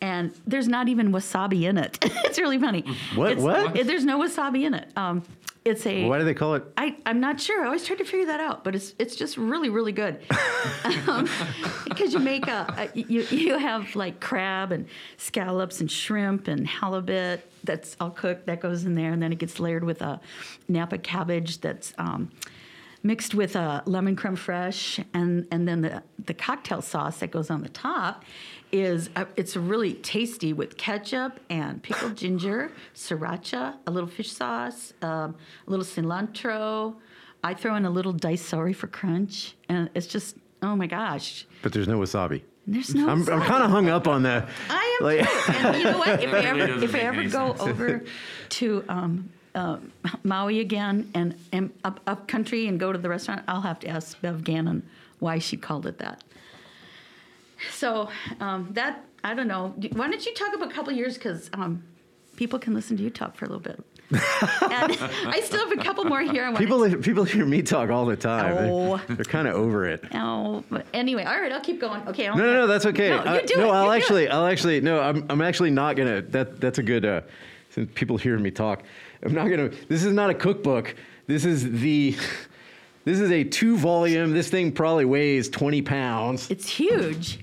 [0.00, 1.98] and there's not even wasabi in it.
[2.24, 2.84] it's really funny.
[3.14, 3.76] What- It's- what?
[3.76, 4.88] it- there's no wasabi in it.
[4.96, 5.22] Um,
[5.64, 6.06] it's a.
[6.06, 6.64] Why do they call it?
[6.76, 7.62] I, I'm not sure.
[7.62, 10.20] I always tried to figure that out, but it's it's just really really good.
[11.06, 11.28] um,
[11.84, 16.66] because you make a, a you you have like crab and scallops and shrimp and
[16.66, 20.20] halibut that's all cooked that goes in there, and then it gets layered with a
[20.68, 21.94] napa cabbage that's.
[21.98, 22.30] Um,
[23.06, 27.50] Mixed with a lemon creme fraiche, and, and then the, the cocktail sauce that goes
[27.50, 28.24] on the top
[28.72, 34.94] is uh, it's really tasty with ketchup and pickled ginger, sriracha, a little fish sauce,
[35.02, 35.36] um,
[35.66, 36.94] a little cilantro.
[37.42, 41.46] I throw in a little diced celery for crunch, and it's just oh my gosh.
[41.62, 42.40] But there's no wasabi.
[42.66, 43.06] There's no.
[43.10, 44.48] I'm, I'm kind of hung up on that.
[44.70, 45.52] I am Like- too.
[45.52, 46.22] And you know what?
[46.24, 47.60] If I ever, if I ever go sense.
[47.60, 48.02] over
[48.48, 49.78] to um, uh,
[50.22, 53.88] Maui again and, and up, up country and go to the restaurant, I'll have to
[53.88, 54.82] ask Bev Gannon
[55.18, 56.22] why she called it that.
[57.72, 58.08] So
[58.40, 59.74] um, that I don't know.
[59.92, 61.82] Why don't you talk about a couple of years because um,
[62.36, 63.82] people can listen to you talk for a little bit.
[64.10, 64.20] and
[65.26, 66.44] I still have a couple more here.
[66.44, 68.68] I want People people hear me talk all the time.
[68.70, 68.98] Oh.
[69.06, 70.04] They're, they're kind of over it.
[70.14, 72.06] Oh, but anyway, all right, I'll keep going.
[72.06, 73.10] Okay, I'll No, no, no, that's okay.
[73.10, 74.28] No, I- you do no, it, I'll you actually.
[74.28, 76.20] I'll actually, no, I'm, I'm actually not gonna.
[76.22, 77.04] That, that's a good.
[77.04, 77.22] Uh,
[77.70, 78.84] since people hear me talk,
[79.24, 79.70] I'm not gonna.
[79.88, 80.94] This is not a cookbook.
[81.26, 82.16] This is the.
[83.04, 84.32] This is a two volume.
[84.32, 86.50] This thing probably weighs 20 pounds.
[86.50, 87.38] It's huge.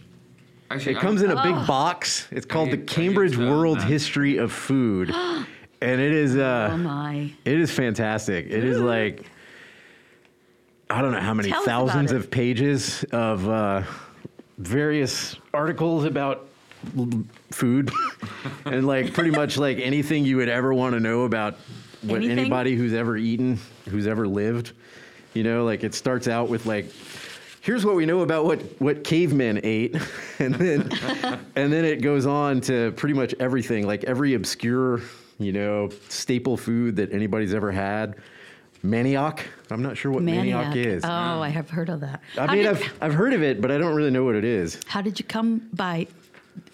[0.71, 1.43] Actually, It comes in a Oh.
[1.43, 2.27] big box.
[2.31, 3.87] It's called the I- I Cambridge used to own World that.
[3.87, 5.09] History of Food,
[5.81, 6.35] and it is.
[6.37, 7.31] Oh Uh, my.
[7.45, 8.47] it is fantastic.
[8.49, 9.23] It is like
[10.89, 13.83] I don't know how many Tell thousands of pages of uh,
[14.57, 16.45] various articles about l-
[17.51, 17.91] food
[18.65, 21.55] and like pretty much like anything you would ever want to know about
[22.01, 22.39] what Anything?
[22.39, 24.71] anybody who's ever eaten, who's ever lived.
[25.35, 26.91] You know, like it starts out with like
[27.61, 29.95] here's what we know about what what cavemen ate
[30.39, 30.81] and then
[31.55, 34.99] and then it goes on to pretty much everything like every obscure
[35.37, 38.15] you know staple food that anybody's ever had
[38.83, 41.07] manioc i'm not sure what manioc, is Oh,
[41.41, 42.19] I have heard of that.
[42.35, 44.43] i How mean I've, I've heard of it but i don't really know what it
[44.43, 46.07] is How did you come by?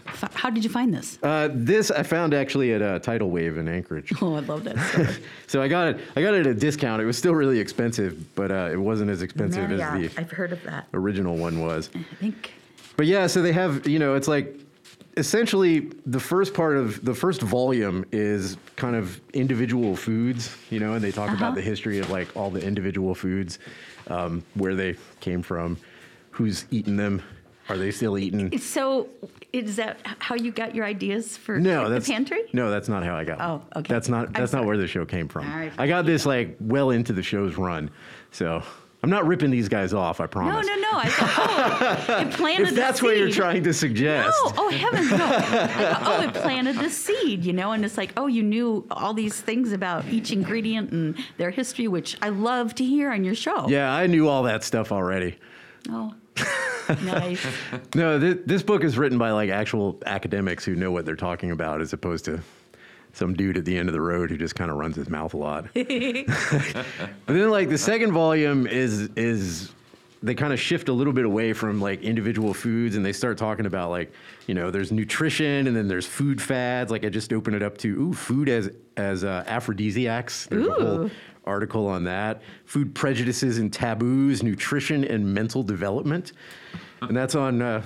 [0.07, 1.19] F- How did you find this?
[1.23, 4.77] uh, this i found actually at uh, Title Wave in anchorage Oh, I love that
[4.89, 5.07] story.
[5.47, 8.33] so i got it i got it at a discount it was still really expensive
[8.35, 10.15] but uh, it wasn't as expensive as Marriott.
[10.15, 10.87] the I've heard of that.
[10.93, 12.51] original one was I think.
[12.95, 14.59] But yeah, so they have, you know, it's like
[15.17, 20.93] essentially the first part of the first volume is kind of individual foods, you know,
[20.93, 21.37] and they talk Uh-huh.
[21.37, 23.59] about the history of like all the individual foods,
[24.07, 25.77] um, where they came from,
[26.31, 27.21] who's eaten them,
[27.69, 28.57] are they still eaten?
[28.57, 29.09] So,
[29.65, 32.43] is that how you got your ideas for No, the that's pantry?
[32.53, 33.41] No, that's not how I got.
[33.41, 33.93] Oh, okay.
[33.93, 35.49] That's not that's not where the show came from.
[35.51, 37.89] All right, I got this like well into the show's run,
[38.31, 38.61] so
[39.03, 40.19] I'm not ripping these guys off.
[40.19, 40.65] I promise.
[40.65, 40.81] no, no.
[40.81, 40.97] No.
[40.99, 44.35] I thought, oh, it planted If that's what you're trying to suggest.
[44.41, 45.17] Oh, oh heavens, no.
[45.25, 48.85] I thought, oh, it planted the seed, you know, and it's like, oh, you knew
[48.89, 53.23] all these things about each ingredient and their history, which I love to hear on
[53.23, 53.67] your show.
[53.67, 55.37] Yeah, I knew all that stuff already.
[55.89, 56.13] Oh,
[57.03, 57.45] nice.
[57.95, 61.51] No, th- this book is written by like actual academics who know what they're talking
[61.51, 62.41] about, as opposed to
[63.13, 65.33] some dude at the end of the road who just kind of runs his mouth
[65.33, 65.65] a lot.
[65.73, 65.85] but
[67.25, 69.71] then, like the second volume is is
[70.23, 73.37] they kind of shift a little bit away from like individual foods, and they start
[73.37, 74.11] talking about like
[74.47, 76.91] you know there's nutrition, and then there's food fads.
[76.91, 80.47] Like I just opened it up to ooh food as as uh, aphrodisiacs.
[80.47, 81.11] There's a whole Ooh.
[81.47, 82.41] Article on that.
[82.65, 86.33] Food prejudices and taboos, nutrition and mental development.
[87.01, 87.83] And that's on uh,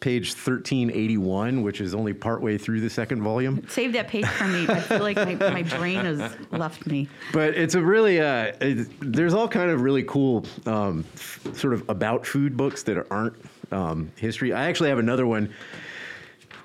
[0.00, 3.66] page 1381, which is only partway through the second volume.
[3.68, 4.66] Save that page for me.
[4.68, 7.08] I feel like my, my brain has left me.
[7.32, 11.72] But it's a really, uh, it, there's all kind of really cool um, f- sort
[11.72, 13.34] of about food books that aren't
[13.72, 14.52] um, history.
[14.52, 15.52] I actually have another one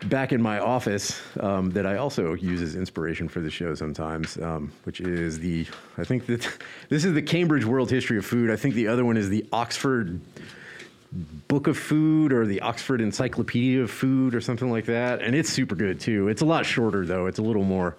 [0.05, 4.37] back in my office um, that I also use as inspiration for the show sometimes,
[4.37, 5.65] um, which is the,
[5.97, 6.47] I think that
[6.89, 8.49] this is the Cambridge World History of Food.
[8.49, 10.21] I think the other one is the Oxford
[11.47, 15.21] Book of Food or the Oxford Encyclopedia of Food or something like that.
[15.21, 16.27] And it's super good too.
[16.29, 17.25] It's a lot shorter though.
[17.25, 17.97] It's a little more,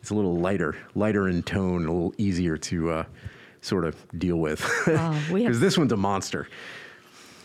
[0.00, 3.04] it's a little lighter, lighter in tone, a little easier to uh,
[3.62, 4.62] sort of deal with.
[4.88, 6.48] Oh, we have- Because this one's a monster.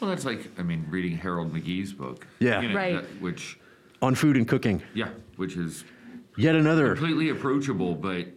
[0.02, 2.28] Well, that's like I mean, reading Harold McGee's book.
[2.40, 2.60] Yeah.
[2.62, 2.94] You know, Right.
[2.96, 3.58] that- which
[4.06, 4.84] On food and cooking.
[4.94, 5.84] yeah, which is
[6.38, 8.28] Yet another, completely approachable, but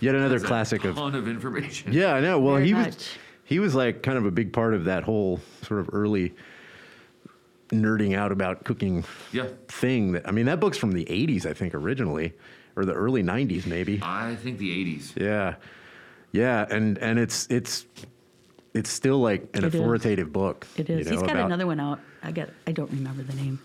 [0.00, 1.92] yet another has classic of ton of information.
[1.92, 2.38] Yeah, I know.
[2.40, 3.08] Well, Very he was
[3.44, 6.32] he was like kind of a big part of that whole sort of early
[7.70, 9.48] nerding out about cooking Yeah.
[9.68, 10.12] thing.
[10.12, 12.32] That I mean, that book's from the '80s, I think, originally,
[12.76, 14.00] or the early '90s, maybe.
[14.02, 15.20] I think the '80s.
[15.20, 15.56] Yeah,
[16.32, 17.86] yeah, and and it's it's
[18.72, 19.74] it's still like an It is.
[19.74, 20.66] authoritative book.
[20.76, 21.06] It is.
[21.06, 22.00] you He's know, got about- another one out.
[22.22, 22.50] I get.
[22.66, 23.58] I don't remember the name.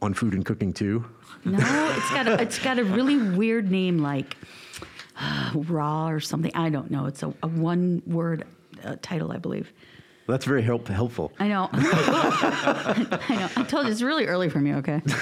[0.00, 1.04] On food and cooking too.
[1.44, 1.58] No,
[1.96, 4.36] it's got a, it's got a really weird name like
[5.18, 6.52] uh, raw or something.
[6.54, 7.06] I don't know.
[7.06, 8.44] It's a, a one word
[8.84, 9.72] uh, title, I believe.
[10.28, 11.32] That's very help, helpful.
[11.40, 11.70] I know.
[11.72, 13.48] I know.
[13.56, 14.74] I told you it's really early for me.
[14.74, 15.00] Okay.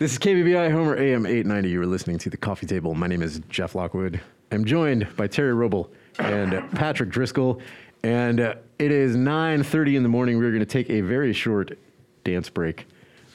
[0.00, 1.68] This is KBBI Homer AM 890.
[1.68, 2.94] You are listening to The Coffee Table.
[2.94, 4.18] My name is Jeff Lockwood.
[4.50, 7.60] I'm joined by Terry Robl and uh, Patrick Driscoll.
[8.02, 10.38] And uh, it is 9.30 in the morning.
[10.38, 11.76] We're going to take a very short
[12.24, 12.86] dance break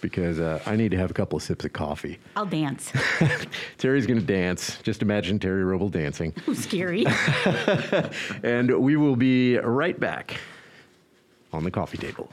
[0.01, 2.19] because uh, I need to have a couple of sips of coffee.
[2.35, 2.91] I'll dance.
[3.77, 4.77] Terry's going to dance.
[4.83, 6.33] Just imagine Terry Robl dancing.
[6.47, 7.05] Ooh, scary.
[8.43, 10.39] And we will be right back
[11.51, 12.29] on The Coffee Table.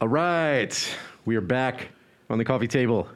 [0.00, 0.96] All right,
[1.26, 1.90] we are back
[2.30, 3.08] on the coffee table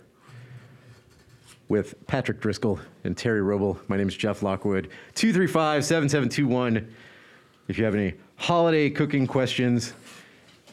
[1.69, 3.79] with Patrick Driscoll and Terry Robl.
[3.89, 4.91] My name is Jeff Lockwood.
[5.15, 6.95] 235 7721.
[7.69, 9.95] If you have any holiday cooking questions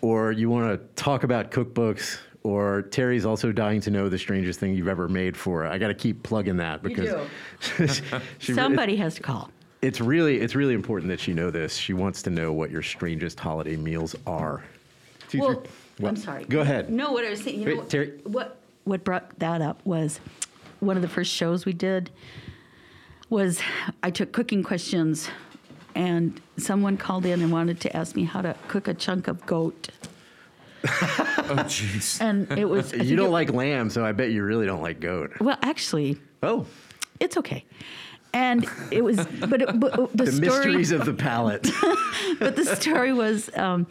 [0.02, 4.60] or you want to talk about cookbooks, or Terry's also dying to know the strangest
[4.60, 5.62] thing you've ever made for.
[5.62, 5.68] her.
[5.68, 7.22] I got to keep plugging that because
[8.40, 9.52] she- Somebody has to call.
[9.84, 11.76] it's really it's really important that she know this.
[11.76, 14.64] She wants to know what your strangest holiday meals are.
[15.30, 15.70] Two, Well, three-
[16.10, 16.46] I'm sorry.
[16.46, 16.90] Go ahead.
[16.90, 20.20] No, what I was saying, you know, Terry- what what brought that up was
[20.80, 22.10] one of the first shows we did
[23.30, 23.62] was
[24.04, 25.30] I took cooking questions,
[25.96, 29.46] and someone called in and wanted to ask me how to cook a chunk of
[29.46, 29.90] goat,
[30.84, 32.20] Oh, jeez.
[32.22, 34.82] and it was I You don't it- like lamb, so I bet you really don't
[34.82, 35.32] like goat.
[35.40, 36.66] well, actually, Oh,
[37.20, 37.64] it's okay.
[38.34, 41.70] And it was, but, it, but the, the story, mysteries of the palate.
[42.40, 43.86] but the story was um,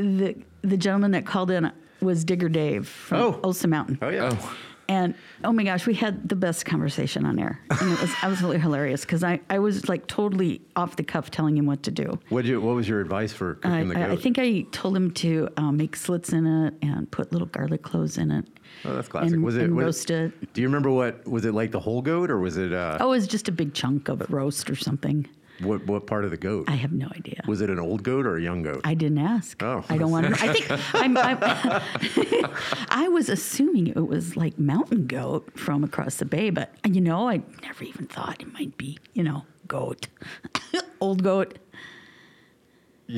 [0.00, 3.32] the the gentleman that called in was Digger Dave from Oh.
[3.42, 3.98] Ohlson Mountain.
[4.02, 4.30] Oh yeah.
[4.32, 4.56] Oh,
[4.88, 7.60] And oh my gosh, we had the best conversation on air.
[7.70, 11.56] And it was absolutely hilarious because I, I was like totally off the cuff telling
[11.56, 12.18] him what to do.
[12.30, 14.10] What you What was your advice for cooking I, the goat?
[14.10, 17.82] I think I told him to um, make slits in it and put little garlic
[17.82, 18.46] cloves in it.
[18.84, 19.34] Oh, that's classic.
[19.34, 20.52] And, was it and was- roast it.
[20.54, 23.08] Do you remember what was it like the whole goat or was it uh, Oh,
[23.08, 25.26] it was just a big chunk of roast or something.
[25.62, 26.64] What what part of the goat?
[26.68, 27.42] I have no idea.
[27.46, 28.80] was it an old goat or a young goat?
[28.84, 29.62] I didn't ask.
[29.62, 29.84] Oh.
[29.88, 30.44] I don't want to.
[30.44, 31.38] I think I'm, I'm
[32.88, 37.28] I was assuming it was like mountain goat from across the bay, but you know,
[37.28, 40.08] I never even thought it might be, you know, goat,
[41.00, 41.58] old goat.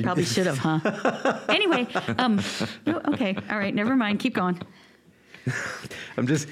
[0.01, 1.39] Probably should have, huh?
[1.49, 1.85] anyway,
[2.17, 2.41] um,
[2.87, 4.19] okay, all right, never mind.
[4.19, 4.59] Keep going.
[6.17, 6.47] I'm just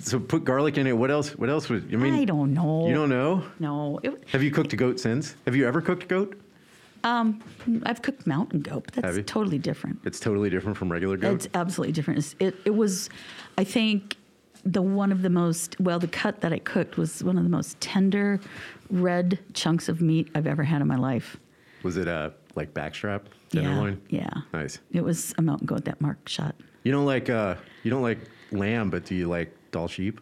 [0.00, 0.96] so put garlic in it.
[0.96, 1.30] What else?
[1.36, 1.82] What else was?
[1.84, 2.86] I mean, I don't know.
[2.86, 3.44] You don't know?
[3.58, 5.34] No, it, Have you cooked a goat since?
[5.46, 6.38] Have you ever cooked goat?
[7.04, 7.42] um,
[7.84, 10.00] I've cooked mountain goat, but that's totally different.
[10.04, 11.34] It's totally different from regular goat.
[11.34, 12.18] It's absolutely different.
[12.18, 13.10] It's, it, it was,
[13.58, 14.16] I think,
[14.64, 17.50] the one of the most, well, the cut that I cooked was one of the
[17.50, 18.38] most tender
[18.90, 21.36] red chunks of meat I've ever had in my life.
[21.82, 23.94] was it uh, like backstrap Yeah.
[24.08, 24.28] Yeah.
[24.52, 24.78] Nice.
[24.92, 26.54] It was a mountain goat that Mark shot.
[26.84, 28.18] You don't like uh, you don't like
[28.52, 30.20] lamb, but do you like Dall sheep?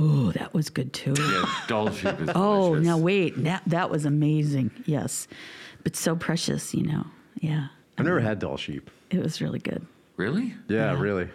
[0.00, 1.14] Oh, that was good too.
[1.18, 2.86] yeah, Dall sheep is Oh, delicious.
[2.86, 3.42] now wait.
[3.42, 4.70] That, that was amazing.
[4.86, 5.26] Yes.
[5.82, 7.04] But so precious, you know.
[7.40, 7.68] Yeah.
[7.96, 8.90] I've never had Dall sheep.
[9.10, 9.84] It was really good.
[10.16, 10.54] Really?
[10.68, 11.00] Yeah, Yeah.
[11.00, 11.28] really.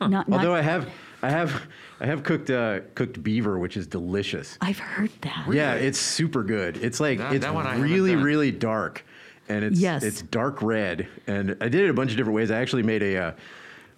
[0.00, 0.88] Not, not, Although I have,
[1.22, 1.66] I have,
[2.00, 4.58] I have cooked uh, cooked beaver, which is delicious.
[4.60, 5.46] I've heard that.
[5.50, 6.76] Yeah, it's super good.
[6.78, 8.22] It's like That- it's that one I haven't really done.
[8.22, 9.04] really dark,
[9.48, 10.02] and it's Yes.
[10.02, 11.08] it's dark red.
[11.26, 12.50] And I did it a bunch of different ways.
[12.50, 13.16] I actually made a.
[13.16, 13.32] Uh,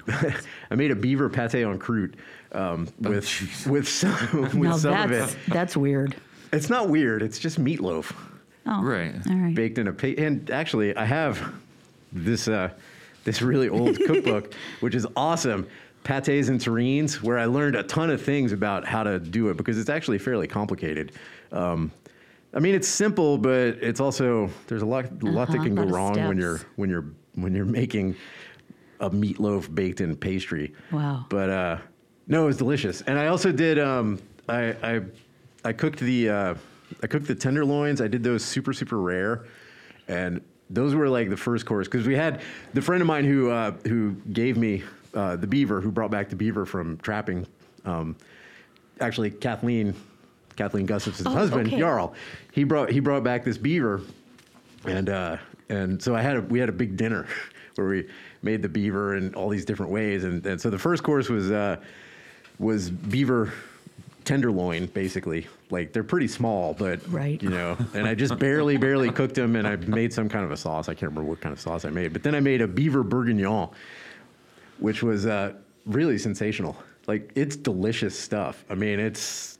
[0.70, 2.14] I made a beaver pate en croûte
[2.52, 3.66] um, with jeez.
[3.66, 5.38] with some with now some of that's, it.
[5.48, 6.16] that's weird.
[6.52, 7.22] It's not weird.
[7.22, 8.12] It's just meatloaf
[8.66, 9.14] Oh, Right.
[9.28, 9.54] All right.
[9.54, 11.40] baked in a pa- and actually I have
[12.12, 12.70] this uh,
[13.24, 15.66] this really old cookbook, which is awesome.
[16.04, 19.56] Pates and terrines, where I learned a ton of things about how to do it
[19.58, 21.12] because it's actually fairly complicated.
[21.52, 21.90] Um,
[22.54, 25.74] I mean, it's simple, but it's also there's a lot, a lot that Uh-huh, can
[25.74, 28.16] go lot of wrong when you're when you're when you're making
[29.00, 30.72] a meatloaf baked in pastry.
[30.92, 31.26] Wow.
[31.28, 31.78] But uh,
[32.28, 33.00] no, it was delicious.
[33.02, 33.78] And I also did.
[33.78, 35.00] Um, I, I
[35.64, 36.54] I cooked the uh,
[37.02, 38.00] I cooked the tenderloins.
[38.00, 39.44] I did those super super rare,
[40.06, 42.42] and those were like the first course because we had
[42.74, 44.82] the friend of mine who uh, who gave me
[45.14, 47.46] uh, the beaver, who brought back the beaver from trapping.
[47.84, 48.16] Um,
[49.00, 49.94] actually, Kathleen.
[50.56, 51.78] Kathleen Gustafson's Oh, husband, okay.
[51.78, 52.14] Jarl,
[52.52, 54.00] he brought he brought back this beaver,
[54.84, 55.36] and uh,
[55.68, 57.28] and so I had a, we had a big dinner
[57.76, 58.08] where we
[58.42, 61.52] made the beaver in all these different ways, and, and so the first course was
[61.52, 61.76] uh,
[62.58, 63.52] was beaver
[64.24, 65.46] tenderloin, basically.
[65.70, 67.42] Like they're pretty small, but Right.
[67.42, 67.76] you know.
[67.94, 70.88] And I just barely barely cooked them, and I made some kind of a sauce.
[70.88, 73.02] I can't remember what kind of sauce I made, but then I made a beaver
[73.02, 73.70] bourguignon,
[74.78, 75.54] which was uh,
[75.86, 76.76] really sensational.
[77.06, 78.64] Like it's delicious stuff.
[78.70, 79.57] I mean, it's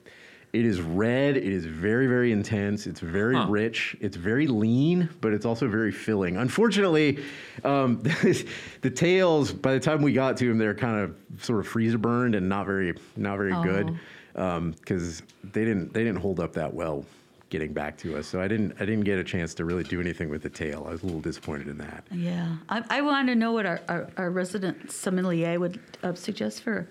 [0.53, 1.37] it is red.
[1.37, 2.87] It is very very intense.
[2.87, 3.47] It's very Huh.
[3.49, 3.97] rich.
[4.01, 6.37] It's very lean, but it's also very filling.
[6.37, 7.19] Unfortunately,
[7.65, 8.01] um,
[8.81, 11.99] the tails by the time we got to them, they're kind of sort of freezer
[11.99, 13.99] burned and not very not very good
[14.33, 17.05] because they didn't they didn't hold up that well
[17.51, 18.27] getting back to us.
[18.27, 20.85] So I didn't I didn't get a chance to really do anything with the tail.
[20.89, 22.05] I was a little disappointed in that.
[22.11, 26.63] Yeah, I, I want to know what our, our, our resident sommelier would uh, suggest
[26.63, 26.89] for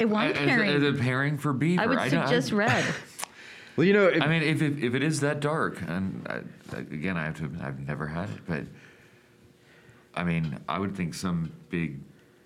[0.00, 0.70] a wine As, pairing.
[0.70, 1.82] as a pairing for beaver.
[1.82, 2.84] I would don't- suggest red.
[3.74, 6.76] Well, you know, it, I mean, if, if, if it is that dark, and I,
[6.76, 8.64] again, I have to, I've never had it, but
[10.14, 11.98] I mean, I would think some big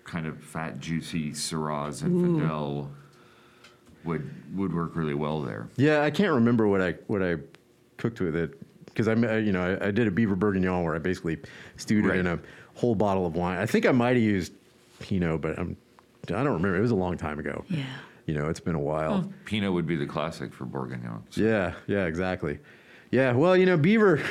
[0.05, 2.87] kind of fat, juicy Syrah Zinfandel
[4.05, 5.67] would would work really well there.
[5.75, 7.35] Yeah, I can't remember what I what I
[7.97, 10.95] cooked with it because I ma- you know I, I did a beaver bourguignon where
[10.95, 11.39] I basically
[11.75, 12.15] stewed Right.
[12.15, 12.39] it in a
[12.75, 13.57] whole bottle of wine.
[13.57, 14.53] I think I might have used
[15.01, 15.75] Pinot, but I'm
[16.31, 16.75] I don't remember.
[16.75, 17.63] It was a long time ago.
[17.69, 17.85] Yeah.
[18.25, 19.31] You know, it's been a while.
[19.45, 21.23] Pinot would be the classic for Bourguignon.
[21.31, 22.59] Yeah, yeah, exactly.
[23.09, 24.21] Yeah, well, you know, beaver,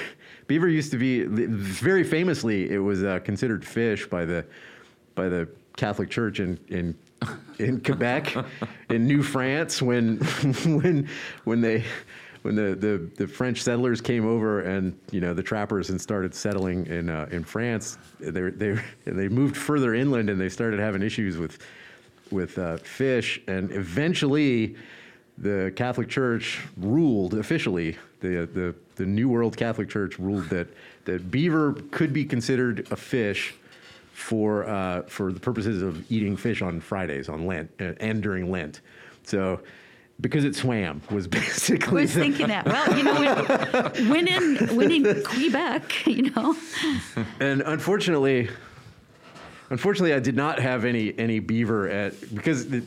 [0.47, 2.71] beaver used to be very famously.
[2.71, 4.45] It was uh, considered fish by the
[5.15, 6.95] by the Catholic Church in in
[7.59, 8.37] in Quebec,
[8.91, 10.19] in New France, when
[10.67, 11.09] when
[11.45, 11.85] when they
[12.43, 16.35] when the, the, the French settlers came over and you know the trappers and started
[16.35, 21.03] settling in uh, in France, they they they moved further inland and they started having
[21.03, 21.59] issues with
[22.31, 24.77] with uh, fish, and eventually
[25.39, 27.97] the Catholic Church ruled officially.
[28.21, 30.69] The, the the New World Catholic Church ruled that
[31.05, 33.55] that beaver could be considered a fish
[34.13, 38.51] for uh, for the purposes of eating fish on Fridays on Lent uh, and during
[38.51, 38.81] Lent.
[39.25, 39.61] So.
[40.19, 42.65] Because it swam was I basically was thinking that.
[42.65, 46.57] Well, you know, when, when in when in Quebec, you know,
[47.39, 48.49] and unfortunately,
[49.71, 52.85] unfortunately, I did not have any any beaver at because it,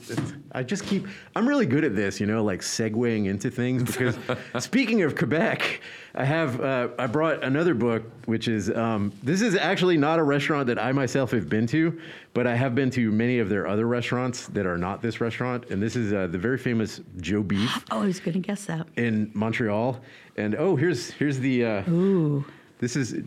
[0.51, 1.07] I just keep.
[1.35, 3.83] I'm really good at this, you know, like segueing into things.
[3.83, 4.17] Because
[4.59, 5.81] speaking of Quebec,
[6.15, 10.23] I have uh, I brought another book, which is um, this is actually not a
[10.23, 11.99] restaurant that I myself have been to,
[12.33, 15.69] but I have been to many of their other restaurants that are not this restaurant,
[15.69, 18.65] and this is uh, the very famous Joe Beef oh, I was going to guess
[18.65, 18.87] that.
[18.95, 19.99] in Montreal.
[20.37, 21.65] And oh, here's here's the.
[21.65, 22.45] Uh, Ooh,
[22.79, 23.21] this is.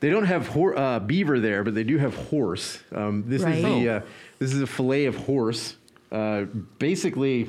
[0.00, 2.80] They don't have hor- uh, beaver there, but they do have horse.
[2.94, 3.88] Um, this is the.
[3.88, 4.00] Uh,
[4.38, 5.76] this is a fillet of horse,
[6.12, 6.42] uh,
[6.78, 7.48] basically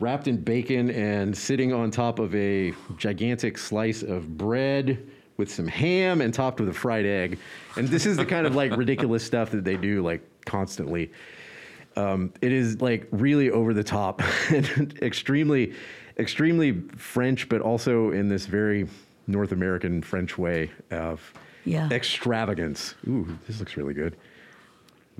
[0.00, 5.04] wrapped in bacon and sitting on top of a gigantic slice of bread
[5.36, 7.38] with some ham and topped with a fried egg.
[7.76, 11.10] And this is the kind of like ridiculous stuff that they do like constantly.
[11.96, 15.74] Um, it is like really over the top and extremely,
[16.18, 18.86] extremely French, but also in this very
[19.26, 21.32] North American French way of
[21.64, 21.88] Yeah.
[21.90, 22.94] extravagance.
[23.08, 24.16] Ooh, this looks really good.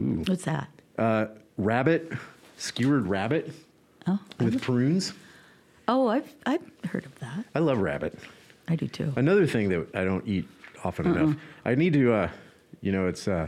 [0.01, 0.23] Ooh.
[0.27, 0.69] what's that?
[0.99, 1.27] Uh,
[1.59, 2.13] rabbit,
[2.57, 3.53] skewered rabbit
[4.07, 5.13] Oh, with prunes.
[5.89, 7.45] oh, I've I've heard of that.
[7.55, 8.19] I love rabbit.
[8.69, 9.13] I do too.
[9.17, 10.49] Another thing that I don't eat
[10.85, 11.37] often enough.
[11.65, 12.29] I need to, uh,
[12.81, 13.47] you know, it's uh,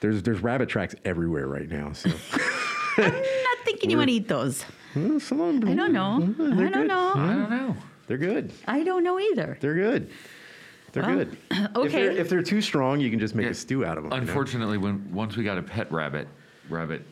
[0.00, 1.92] there's there's rabbit tracks everywhere right now.
[1.92, 2.10] So
[2.96, 4.64] I'm not thinking you want to eat those.
[4.96, 6.14] Well, some of them, I don't know.
[6.16, 6.88] I don't good.
[6.88, 7.12] know.
[7.14, 7.76] I don't know.
[8.08, 8.52] They're good.
[8.66, 9.58] I don't know either.
[9.60, 10.10] They're good.
[10.92, 11.36] They're Well, good.
[11.50, 11.88] If okay.
[11.88, 13.50] they're, if they're too strong, you can just make Yeah.
[13.52, 14.12] a stew out of them.
[14.12, 14.26] you know?
[14.26, 16.28] Unfortunately, when once we got a pet rabbit,
[16.68, 17.02] rabbit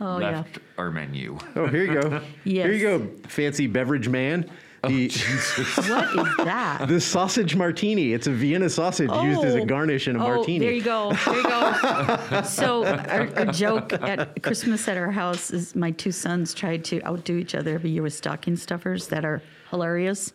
[0.00, 0.30] Oh yeah.
[0.38, 1.36] left our menu.
[1.56, 2.08] Oh, here you go.
[2.44, 2.64] yes.
[2.66, 4.48] Here you go, fancy beverage man.
[4.82, 5.08] Oh, The,
[5.76, 6.86] What is that?
[6.88, 8.14] the sausage martini.
[8.14, 9.64] It's a Vienna sausage used as a Oh.
[9.66, 10.58] garnish in a oh, martini.
[10.64, 11.12] There you go.
[11.26, 12.42] There you go.
[12.44, 17.02] so our, our joke at Christmas at our house is my two sons tried to
[17.04, 20.32] outdo each other every year with stocking stuffers that are hilarious.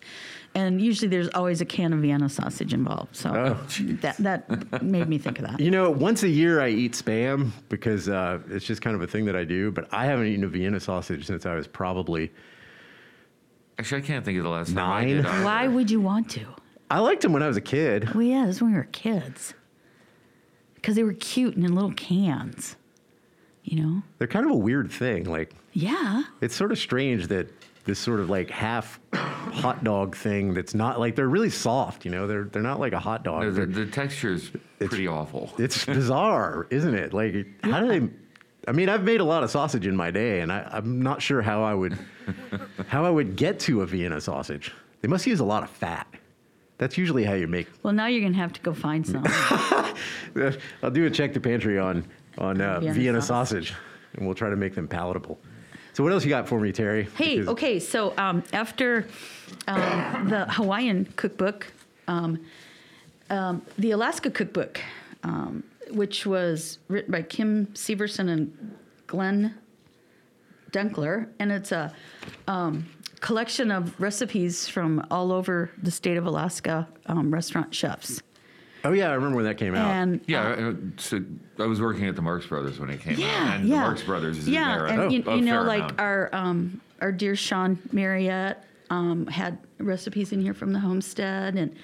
[0.55, 3.15] And usually there's always a can of Vienna sausage involved.
[3.15, 3.67] So Oh,
[4.01, 5.59] that that made me think of that.
[5.59, 9.07] You know, once a year I eat spam because uh, it's just kind of a
[9.07, 9.71] thing that I do.
[9.71, 12.31] But I haven't eaten a Vienna sausage since I was probably.
[13.77, 15.07] Actually, I can't think of the last time I Nine?
[15.17, 15.25] did.
[15.43, 16.45] Why would you want to?
[16.89, 18.13] I liked them when I was a kid.
[18.13, 19.53] Well, yeah, this is when we were kids.
[20.75, 22.77] Because they were cute and in little cans.
[23.63, 24.03] You know?
[24.19, 25.25] They're kind of a weird thing.
[25.25, 26.23] Like Yeah.
[26.39, 27.49] it's sort of strange that
[27.85, 32.03] this sort of like half hot dog thing that's not like they're really soft.
[32.03, 33.43] You know, they're they're not like a hot dog.
[33.43, 35.53] No, the, the texture is pretty awful.
[35.57, 37.13] it's bizarre, isn't it?
[37.13, 38.09] Like, how do they?
[38.67, 41.21] I mean, I've made a lot of sausage in my day, and I, I'm not
[41.21, 41.97] sure how I would
[42.87, 44.71] how I would get to a Vienna sausage.
[45.01, 46.07] They must use a lot of fat.
[46.77, 47.67] That's usually how you make.
[47.83, 49.23] Well, now you're going to have to go find some.
[50.83, 52.05] I'll do a check the pantry on
[52.37, 53.49] on uh, Vienna Vienna, sauce.
[53.49, 53.73] sausage,
[54.15, 55.39] and we'll try to make them palatable.
[55.95, 57.07] So, what else you got for me, Terry?
[57.15, 59.07] Hey, Because- okay, so um, after
[59.65, 61.71] um, the Hawaiian cookbook,
[62.09, 62.37] um,
[63.29, 64.81] um, the Alaska cookbook,
[65.23, 68.75] um, which was written by Kim Severson and
[69.07, 69.55] Glenn
[70.71, 71.93] Dunkler, and it's a
[72.49, 72.85] um,
[73.21, 78.21] collection of recipes from all over the state of Alaska um, restaurant chefs.
[78.85, 79.89] Oh yeah, I remember when that came out.
[79.89, 81.23] And Yeah, uh, so
[81.59, 83.75] I was working at the Marx Brothers when it came yeah, out, and yeah.
[83.75, 84.87] the Marx Brothers is yeah, in there.
[84.87, 85.99] and a- you, you know, like amount.
[85.99, 88.59] our um, our dear Sean Marriott
[88.91, 91.75] um, had recipes in here from the homestead, and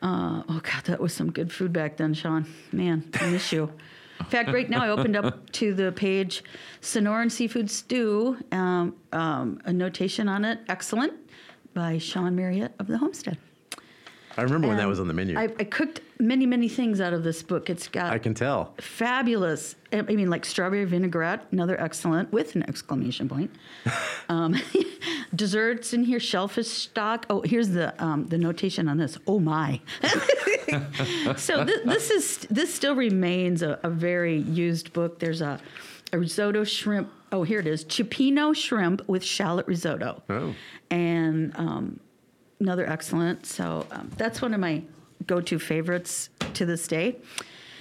[0.00, 2.46] uh, oh god, that was some good food back then, Sean.
[2.72, 3.72] Man, I miss you.
[4.20, 6.42] In fact, right now I opened up to the page
[6.82, 11.14] Sonoran Seafood Stew, um, um, a notation on it, excellent,
[11.74, 13.38] by Sean Marriott of the Homestead.
[14.36, 15.36] I remember when that was on the menu.
[15.36, 17.70] I, I cooked many, many things out of this book.
[17.70, 18.74] It's got I can tell.
[18.80, 19.76] fabulous.
[19.92, 23.50] I mean, like strawberry vinaigrette, another excellent with an exclamation point.
[24.30, 24.56] Um,
[25.34, 27.24] desserts in here, shellfish stock.
[27.30, 29.16] Oh, here's the um, the notation on this.
[29.26, 29.80] Oh my!
[31.38, 35.18] so this, this is this still remains a, a very used book.
[35.18, 35.58] There's a,
[36.12, 37.10] a risotto shrimp.
[37.32, 40.22] Oh, here it is: chipino shrimp with shallot risotto.
[40.28, 40.54] Oh.
[40.90, 41.98] and um,
[42.60, 43.46] another excellent.
[43.46, 44.82] So um, that's one of my
[45.26, 47.16] go-to favorites to this day.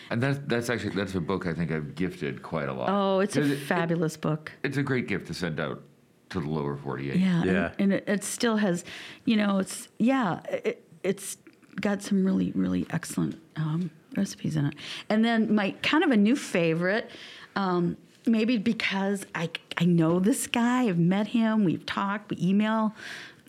[0.10, 2.90] and that's that's actually that's a book I think I've gifted quite a lot.
[2.90, 4.52] Oh, it's a it- fabulous book.
[4.64, 5.82] it's a great gift to send out
[6.30, 7.16] to the lower 48.
[7.16, 7.66] Yeah, Yeah.
[7.80, 8.84] and, and it, it still has,
[9.26, 11.38] you know, it's yeah, it, it's
[11.80, 14.76] got some really really excellent um, recipes in it.
[15.10, 17.10] And then my kind of a new favorite,
[17.56, 22.94] um, maybe because I I know this guy, I've met him, we've talked, we email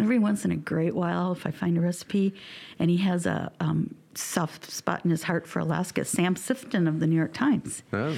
[0.01, 2.35] every once in a great while if I find a recipe,
[2.79, 6.05] and he has a um, soft spot in his heart for Alaska.
[6.05, 7.83] Sam Sifton of the New York Times.
[7.93, 8.17] Oh.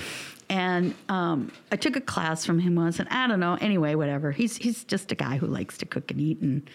[0.48, 3.56] And um, I took a class from him once, and I don't know.
[3.60, 4.32] Anyway, whatever.
[4.32, 6.68] He's he's just a guy who likes to cook and eat, and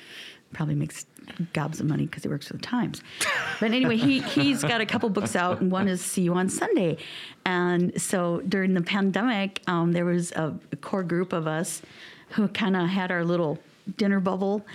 [0.54, 1.06] probably makes
[1.52, 3.02] gobs of money because he works for the Times.
[3.60, 6.48] But anyway, he he's got a couple books out, and one is "See You on
[6.48, 6.98] Sunday."
[7.46, 11.82] And so during the pandemic, um, there was a, a core group of us
[12.30, 13.60] who kind of had our little
[13.98, 14.66] dinner bubble,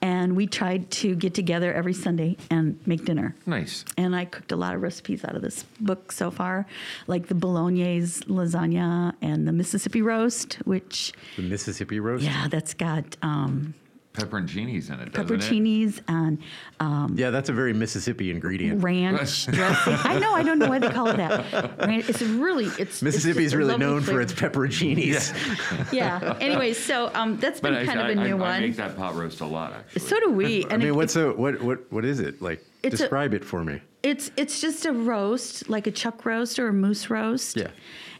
[0.00, 3.34] and we tried to get together every Sunday and make dinner.
[3.46, 3.84] Nice.
[3.96, 6.66] And I cooked a lot of recipes out of this book so far,
[7.06, 12.24] like the bolognese lasagna and the Mississippi roast, which, The Mississippi roast.
[12.24, 13.74] yeah, that's got um,
[14.12, 15.40] Pepperoncini's in it, doesn't it?
[15.40, 16.38] pepperoncinis and
[16.80, 18.82] um, Yeah, that's a very Mississippi ingredient.
[18.82, 19.94] ranch dressing.
[20.02, 21.78] I know, I don't know why they call it that.
[21.86, 24.20] Ranch, it's really, it's it's Mississippi is really lovely known for flavor.
[24.22, 25.92] its pepperoncinis.
[25.92, 26.36] Yeah.
[26.40, 28.50] Anyway, so um, that's But been I, kind I, of a I- new I one.
[28.50, 30.00] I make that pot roast a lot, actually.
[30.02, 30.66] so do we.
[30.70, 32.64] I mean, it- what's a what what what is it like?
[32.82, 33.80] It's a- Describe it for me.
[34.02, 37.56] It's it's just a roast, like a chuck roast or a moose roast.
[37.56, 37.68] Yeah.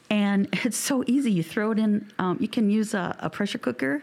[0.08, 1.30] And it's so easy.
[1.32, 2.10] You throw it in.
[2.18, 4.02] Um, you can use a, a pressure cooker,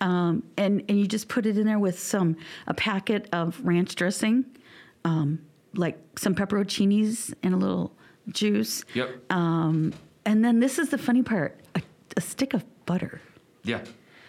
[0.00, 2.36] um, and and you just put it in there with some
[2.66, 4.44] a packet of ranch dressing,
[5.04, 5.40] um,
[5.74, 7.92] like some pepperoncinis and a little
[8.28, 8.84] juice.
[8.94, 9.32] Yep.
[9.32, 9.92] Um,
[10.24, 11.82] and then this is the funny part: a,
[12.16, 13.20] a stick of butter.
[13.62, 13.80] yeah.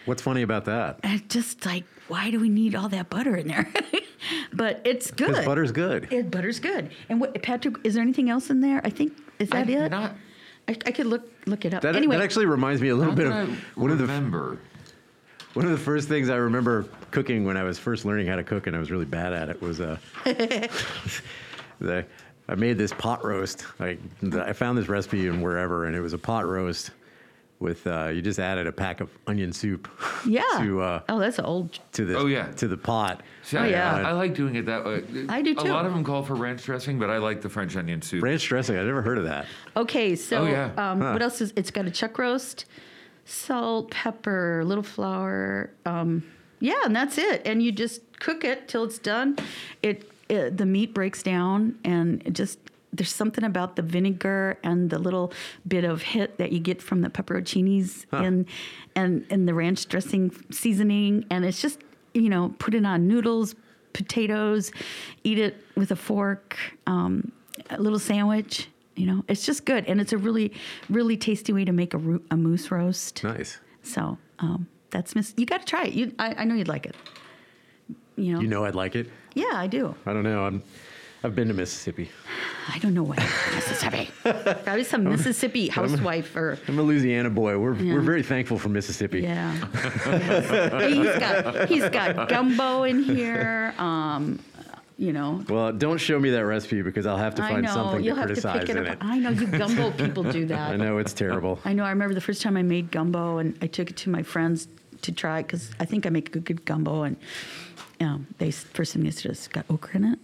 [0.05, 0.99] What's funny about that?
[1.01, 3.67] And just like, why do we need all that butter in there?
[4.53, 5.29] but it's good.
[5.29, 6.13] Because butter's good.
[6.13, 6.91] It, butter's good.
[7.09, 8.81] And what, Patrick, is there anything else in there?
[8.83, 9.89] I think is that I, it?
[9.89, 10.15] Not,
[10.67, 11.81] I, I could look look it up.
[11.81, 13.45] That, anyway, that actually reminds me a little bit of I
[13.79, 14.59] one of the remember.
[15.55, 18.43] One of the first things I remember cooking when I was first learning how to
[18.43, 19.59] cook, and I was really bad at it.
[19.61, 19.97] Was uh,
[21.79, 22.05] the
[22.47, 23.65] I made this pot roast.
[23.79, 23.97] I
[24.33, 26.91] I found this recipe in wherever, and it was a pot roast
[27.59, 29.87] with uh, you just added a pack of onion soup.
[30.27, 30.41] yeah.
[30.59, 31.79] to uh, oh, that's old.
[31.93, 32.47] to the Oh, yeah.
[32.51, 33.23] to the pot.
[33.43, 33.95] See, Oh, I, yeah.
[34.07, 35.03] I like doing it that way.
[35.29, 35.61] I do, too.
[35.61, 38.23] A lot of them call for ranch dressing, but I like the French onion soup.
[38.23, 38.77] Ranch dressing.
[38.77, 39.45] I never heard of that.
[39.77, 40.65] Okay, so Oh, yeah.
[40.75, 41.11] um, Huh.
[41.13, 41.53] what else is?
[41.55, 42.65] It's got a chuck roast,
[43.25, 45.71] salt, pepper, little flour.
[45.85, 46.23] Um,
[46.59, 47.41] Yeah, and that's it.
[47.45, 49.37] And you just cook it till it's done.
[49.83, 52.59] It, it the meat breaks down, and it just
[52.93, 55.33] there's something about the vinegar and the little
[55.67, 58.45] bit of hit that you get from the pepperoncinis and
[58.95, 61.79] and and the ranch dressing seasoning, and it's just
[62.13, 63.53] you know put it on noodles,
[63.93, 64.71] potatoes,
[65.23, 66.57] eat it with a fork,
[66.87, 67.31] um,
[67.69, 68.69] a little sandwich.
[68.95, 70.53] You know, it's just good, and it's a really,
[70.89, 73.23] really tasty way to make a, ro- a moose roast.
[73.23, 73.59] Nice.
[73.83, 75.33] So um, that's miss.
[75.35, 75.93] You got to try it.
[75.93, 76.95] You, I, I know you'd like it.
[78.15, 78.39] You know.
[78.41, 79.09] You know I'd like it.
[79.33, 79.93] Yeah, I do.
[80.05, 80.45] I don't know.
[80.45, 80.63] I'm.
[81.23, 82.11] I've been to Mississippi.
[82.71, 83.17] I don't know what
[83.55, 84.09] Mississippi.
[84.23, 86.59] Probably some Mississippi housewife or.
[86.67, 87.57] I'm a Louisiana boy.
[87.57, 87.95] We're Yeah.
[87.95, 89.21] we're very thankful for Mississippi.
[89.21, 89.51] Yeah.
[90.87, 93.73] he's got he's got gumbo in here.
[93.79, 94.39] Um,
[94.97, 95.43] you know.
[95.49, 98.21] Well, don't show me that recipe because I'll have to find know something you'll to
[98.21, 98.93] have to criticize pick it in up.
[98.93, 98.97] it.
[99.01, 100.71] I know you gumbo people do that.
[100.71, 101.59] I know it's terrible.
[101.65, 101.83] I know.
[101.83, 104.67] I remember the first time I made gumbo, and I took it to my friends
[105.01, 107.17] to try because I think I make a good, good gumbo, and
[107.99, 110.19] um, they first thing they said is, "Got okra in it?"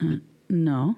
[0.00, 0.16] Uh,
[0.48, 0.96] no.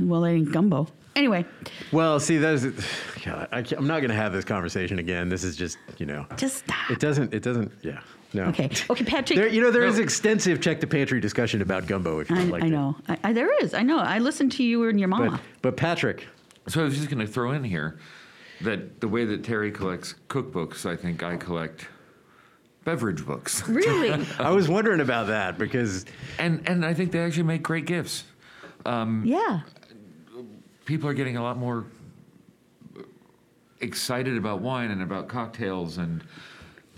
[0.00, 0.88] Well, it ain't gumbo.
[1.16, 1.44] Anyway,
[1.92, 2.64] Well, see, that's.
[3.24, 5.28] God, I'm not going to have this conversation again.
[5.28, 6.90] This is just, you know, just stop.
[6.90, 7.34] it doesn't.
[7.34, 7.72] It doesn't.
[7.82, 8.00] Yeah.
[8.32, 8.44] No.
[8.44, 8.70] Okay.
[8.88, 9.36] Okay, Patrick.
[9.38, 10.02] There, you know, there is No.
[10.04, 12.20] extensive check the pantry discussion about gumbo.
[12.20, 12.72] If you'd I, like I to.
[12.72, 12.96] know.
[13.08, 13.74] I, I, there is.
[13.74, 13.98] I know.
[13.98, 15.30] I listened to you and your mama.
[15.32, 16.26] But, but Patrick,
[16.68, 17.98] So I was just going to throw in here
[18.60, 21.88] that the way that Terry collects cookbooks, I think I collect
[22.84, 24.12] beverage books, really?
[24.38, 26.04] I was wondering about that because
[26.38, 28.24] and and I think they actually make great gifts.
[28.86, 29.60] Um, yeah.
[30.84, 31.84] People are getting a lot more
[33.80, 36.22] excited about wine and about cocktails and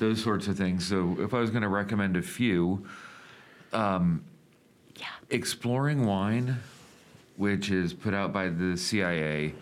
[0.02, 0.84] those sorts of things.
[0.84, 2.84] So if I was going to recommend a few,
[3.72, 4.24] um,
[4.96, 5.06] Yeah.
[5.30, 6.58] exploring wine,
[7.36, 9.54] which is put out by the CIA.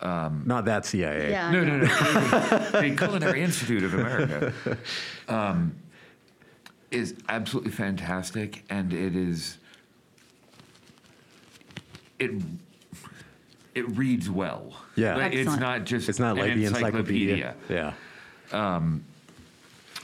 [0.00, 1.30] not that CIA.
[1.30, 1.50] Yeah.
[1.50, 1.86] No, no, no.
[1.86, 4.52] the Culinary Institute of America
[5.28, 5.74] um,
[6.92, 9.58] is absolutely fantastic, and it is
[12.20, 12.30] it
[13.74, 14.74] it reads well.
[14.94, 15.16] Yeah.
[15.16, 17.54] Like, it's not just It's not an like the encyclopedia.
[17.68, 17.92] Yeah.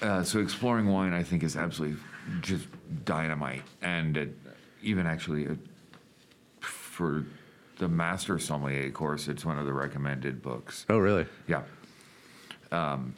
[0.02, 1.98] Uh, so exploring wine, I think, is absolutely
[2.40, 2.66] just
[3.04, 4.36] dynamite, and it,
[4.82, 5.54] even actually uh
[6.60, 7.24] for
[7.78, 10.86] the master sommelier course, it's one of the recommended books.
[10.88, 11.26] Oh, really?
[11.46, 11.62] Yeah.
[12.72, 13.14] Um,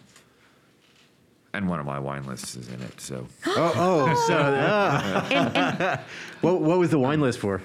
[1.55, 3.01] and one of my wine lists is in it.
[3.01, 4.25] So Oh, oh.
[4.27, 6.03] So, ah.
[6.41, 7.63] what what was the wine list for?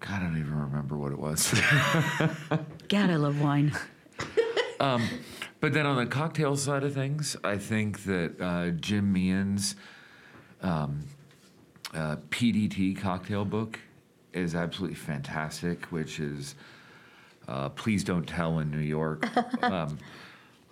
[0.00, 1.52] God, I don't even remember what it was.
[2.88, 3.72] God, I love wine.
[5.64, 9.76] but then on the cocktail side of things, I think that uh, Jim Meehan's
[10.60, 11.04] um,
[11.94, 13.80] uh, PDT cocktail book
[14.34, 16.54] is absolutely fantastic, which is
[17.48, 19.26] uh, Please Don't Tell in New York.
[19.62, 19.98] um,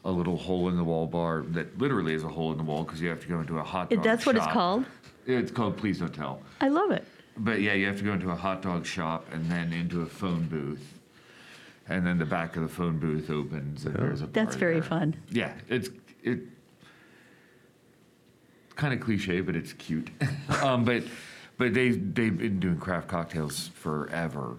[0.05, 2.85] a little hole in the wall bar that literally is a hole in the wall
[2.85, 4.85] because you have to go into a hot dog That's what it's called.
[5.27, 6.43] It's called Please Don't Tell.
[6.61, 7.07] I love it.
[7.39, 10.07] But yeah, you have to go into a hot dog shop and then into a
[10.07, 10.99] phone booth.
[11.93, 14.83] And then the back of the phone booth opens and there's a That's very there.
[14.83, 15.15] fun.
[15.31, 15.91] Yeah, it's
[16.23, 16.41] it
[18.77, 20.09] kind of cliche, but it's cute.
[20.63, 21.03] um, but
[21.59, 24.59] but they they've been doing craft cocktails forever.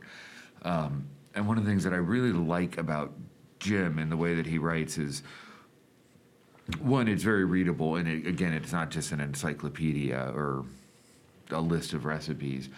[0.62, 3.14] Um, and one of the things that I really like about
[3.60, 5.24] Jim and the way that he writes is
[6.80, 10.66] one, it's very readable, and it, again, it's not just an encyclopedia or
[11.50, 12.70] a list of recipes,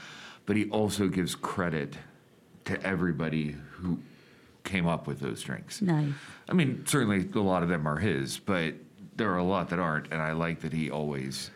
[0.46, 1.98] but he also gives credit
[2.64, 4.00] to everybody who
[4.66, 5.82] came up with those drinks.
[5.82, 6.12] Nice.
[6.50, 8.74] I mean, certainly a lot of them are his, but
[9.16, 11.50] there are a lot that aren't, and I like that he always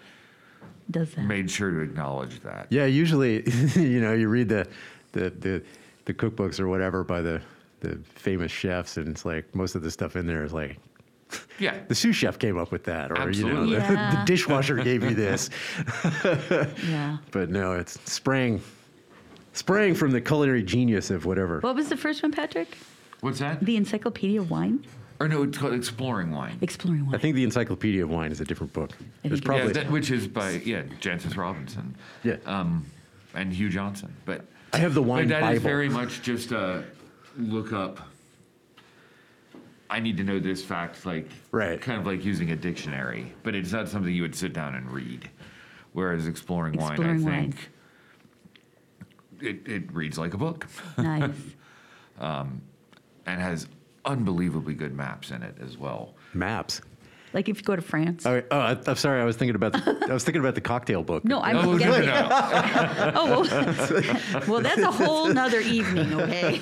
[0.90, 1.26] Does that.
[1.26, 2.68] made sure to acknowledge that.
[2.70, 3.44] Yeah, usually,
[3.76, 4.68] you know, you read the,
[5.12, 5.64] the, the,
[6.06, 7.42] the cookbooks or whatever by the,
[7.82, 10.78] the famous chefs, and it's like most of the stuff in there is like,
[11.60, 11.78] Yeah.
[11.88, 13.72] the sous chef came up with that, or, Absolutely.
[13.72, 14.16] you know, the, Yeah.
[14.16, 15.50] the dishwasher gave you this.
[16.88, 17.18] Yeah.
[17.32, 18.62] But no, it's spraying,
[19.54, 21.60] spraying from the culinary genius of whatever.
[21.60, 22.78] What was the first one, Patrick?
[23.22, 23.60] What's that?
[23.64, 24.86] The Encyclopedia of Wine?
[25.20, 26.58] Or no, it's called Exploring Wine.
[26.62, 27.16] Exploring Wine.
[27.16, 28.92] I think the Encyclopedia of Wine is a different book.
[28.92, 31.96] There's think it probably, yeah, that, which is by yeah Jancis Robinson.
[32.24, 32.38] Yeah.
[32.46, 32.86] Um,
[33.36, 35.70] and Hugh Johnson, but I have the wine but that is Bible.
[35.70, 36.84] very much just a
[37.38, 38.00] look up.
[39.90, 41.82] I need to know this fact, like Right.
[41.82, 44.90] kind of like using a dictionary, but it's not something you would sit down and
[44.92, 45.30] read.
[45.94, 47.52] Whereas exploring, Exploring wine, I Wine.
[47.52, 47.70] think
[49.42, 50.68] it, it reads like a book
[50.98, 51.32] nice.
[53.30, 53.68] and has
[54.06, 56.14] unbelievably good maps in it as well.
[56.34, 56.82] maps.
[57.32, 58.26] Like if you go to France.
[58.26, 59.22] Oh, oh I, I'm sorry.
[59.22, 61.24] I was thinking about the, I was thinking about the cocktail book.
[61.24, 62.06] No, I'm Oh, no, no, guessing.
[62.08, 63.12] no.
[63.16, 66.60] Oh, well, well, that's a whole nother evening, okay?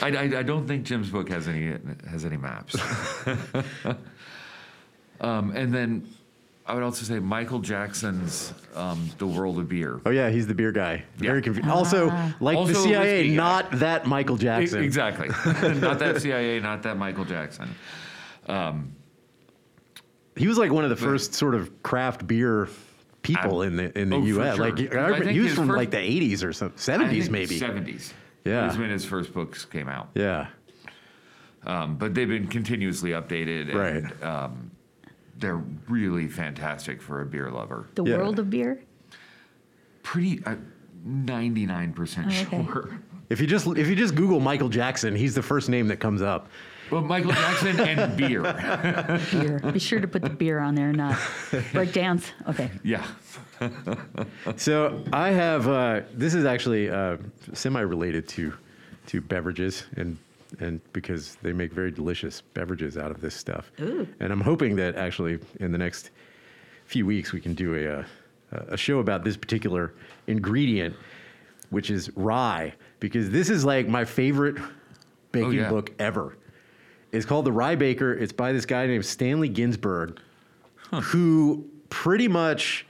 [0.00, 1.76] I, I, I don't think Jim's book has any
[2.08, 2.76] has any maps.
[5.20, 6.08] Um, and then
[6.70, 10.00] I would also say Michael Jackson's um, The World of Beer.
[10.06, 11.02] Oh yeah, he's the beer guy.
[11.16, 11.42] Very Yeah.
[11.44, 11.68] confused.
[11.68, 12.06] Also,
[12.38, 13.34] like the Also a CIA, whiskey guy.
[13.34, 14.84] not that Michael E- Jackson.
[14.84, 15.28] Exactly.
[15.80, 17.74] not that CIA, not that Michael Jackson.
[20.36, 22.68] He was like one of the first sort of craft beer
[23.22, 24.56] people I- in the in the oh, U.S.
[24.56, 24.70] sure.
[24.70, 27.58] Like I I, think he was from first- like the '80s or some '70s maybe.
[27.58, 28.14] Seventies.
[28.44, 28.68] Yeah.
[28.68, 30.08] was when his first books came out.
[30.14, 30.46] Yeah.
[31.66, 33.74] Um, but they've been continuously updated, and
[34.14, 34.22] Right.
[34.22, 34.70] um,
[35.40, 37.86] they're really fantastic for a beer lover.
[37.94, 38.18] The Yeah.
[38.18, 38.80] world of beer.
[40.02, 40.42] Pretty,
[41.04, 42.98] ninety-nine percent Oh, sure.
[43.28, 46.20] If you just if you just Google Michael Jackson, he's the first name that comes
[46.22, 46.48] up.
[46.90, 48.42] Well, Michael Jackson and beer.
[49.30, 49.60] Beer.
[49.72, 51.16] Be sure to put the beer on there, not
[51.72, 52.32] break dance.
[52.48, 52.70] Okay.
[52.82, 53.06] Yeah.
[54.56, 57.18] So I have uh, this is actually uh,
[57.52, 58.52] semi-related to
[59.06, 60.18] to beverages and
[60.58, 63.70] and because they make very delicious beverages out of this stuff.
[63.80, 64.06] Ooh.
[64.18, 66.10] And I'm hoping that actually in the next
[66.86, 68.04] few weeks we can do a uh,
[68.50, 69.94] a show about this particular
[70.26, 70.96] ingredient,
[71.70, 74.56] which is rye, because this is like my favorite
[75.30, 75.68] baking yeah.
[75.68, 76.36] book ever.
[77.12, 78.12] It's called The Rye Baker.
[78.12, 80.20] It's by this guy named Stanley Ginsberg,
[80.92, 82.86] who pretty much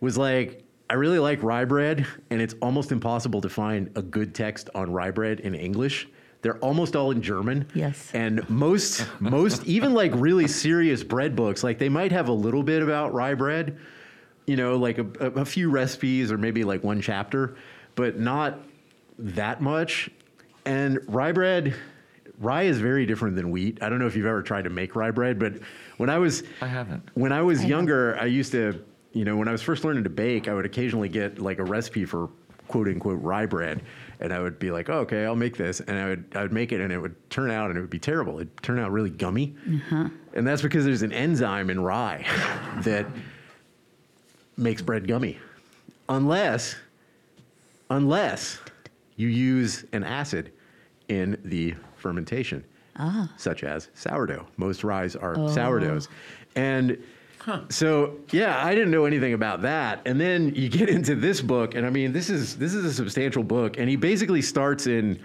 [0.00, 4.34] was like, I really like rye bread, and it's almost impossible to find a good
[4.34, 6.08] text on rye bread in English.
[6.44, 7.66] They're almost all in German.
[7.72, 8.10] Yes.
[8.12, 12.62] And most, most, even like really serious bread books, like they might have a little
[12.62, 13.78] bit about rye bread,
[14.44, 17.56] you know, like a, a, a few recipes or maybe like one chapter,
[17.94, 18.58] but not
[19.18, 20.10] that much.
[20.66, 21.74] And rye bread,
[22.38, 23.78] rye is very different than wheat.
[23.82, 25.54] I don't know if you've ever tried to make rye bread, but
[25.96, 27.08] when I was I haven't.
[27.14, 28.84] when I was I younger, I used to,
[29.14, 31.64] you know, when I was first learning to bake, I would occasionally get like a
[31.64, 32.28] recipe for
[32.68, 33.80] quote unquote rye bread,
[34.24, 36.52] and I would be like, oh, okay, I'll make this, and I would I would
[36.52, 38.36] make it, and it would turn out, and it would be terrible.
[38.36, 40.08] It'd turn out really gummy, uh-huh.
[40.32, 42.24] and that's because there's an enzyme in rye
[42.84, 43.06] that
[44.56, 45.38] makes bread gummy,
[46.08, 46.74] unless
[47.90, 48.60] unless
[49.16, 50.52] you use an acid
[51.08, 52.64] in the fermentation,
[52.96, 53.30] ah.
[53.36, 54.46] such as sourdough.
[54.56, 56.08] Most ryes are sourdoughs.
[56.10, 56.60] Oh.
[56.60, 56.96] And
[57.68, 60.00] so, yeah, I didn't know anything about that.
[60.06, 62.92] And then you get into this book, and I mean, this is this is a
[62.92, 65.18] substantial book, and he basically starts in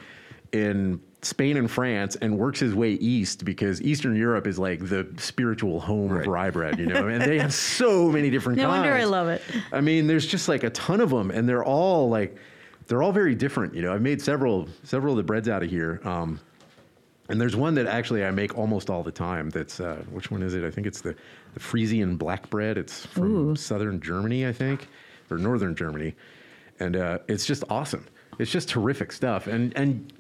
[0.52, 5.06] in Spain and France and works his way east because Eastern Europe is like the
[5.18, 6.22] spiritual home Right.
[6.22, 8.80] of rye bread, you know, and they have so many different No kinds.
[8.80, 9.42] wonder I love it.
[9.74, 12.38] I mean, there's just like a ton of them, and they're all like,
[12.88, 13.76] they're all very different.
[13.76, 16.40] You know, I've made several several of the breads out of here, um,
[17.30, 19.50] and there's one that actually I make almost all the time.
[19.50, 20.64] That's uh, which one is it?
[20.64, 21.16] I think it's the
[21.54, 22.78] the Frisian black bread.
[22.78, 23.56] It's from Ooh.
[23.56, 24.88] southern Germany, I think,
[25.32, 26.16] or northern Germany,
[26.80, 28.06] and uh, it's just awesome.
[28.40, 30.12] It's just terrific stuff, and and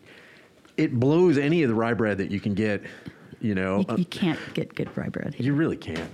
[0.77, 2.83] it blows any of the rye bread that you can get.
[3.41, 5.35] You know, You, uh, you can't get good rye bread.
[5.39, 6.09] you really can't.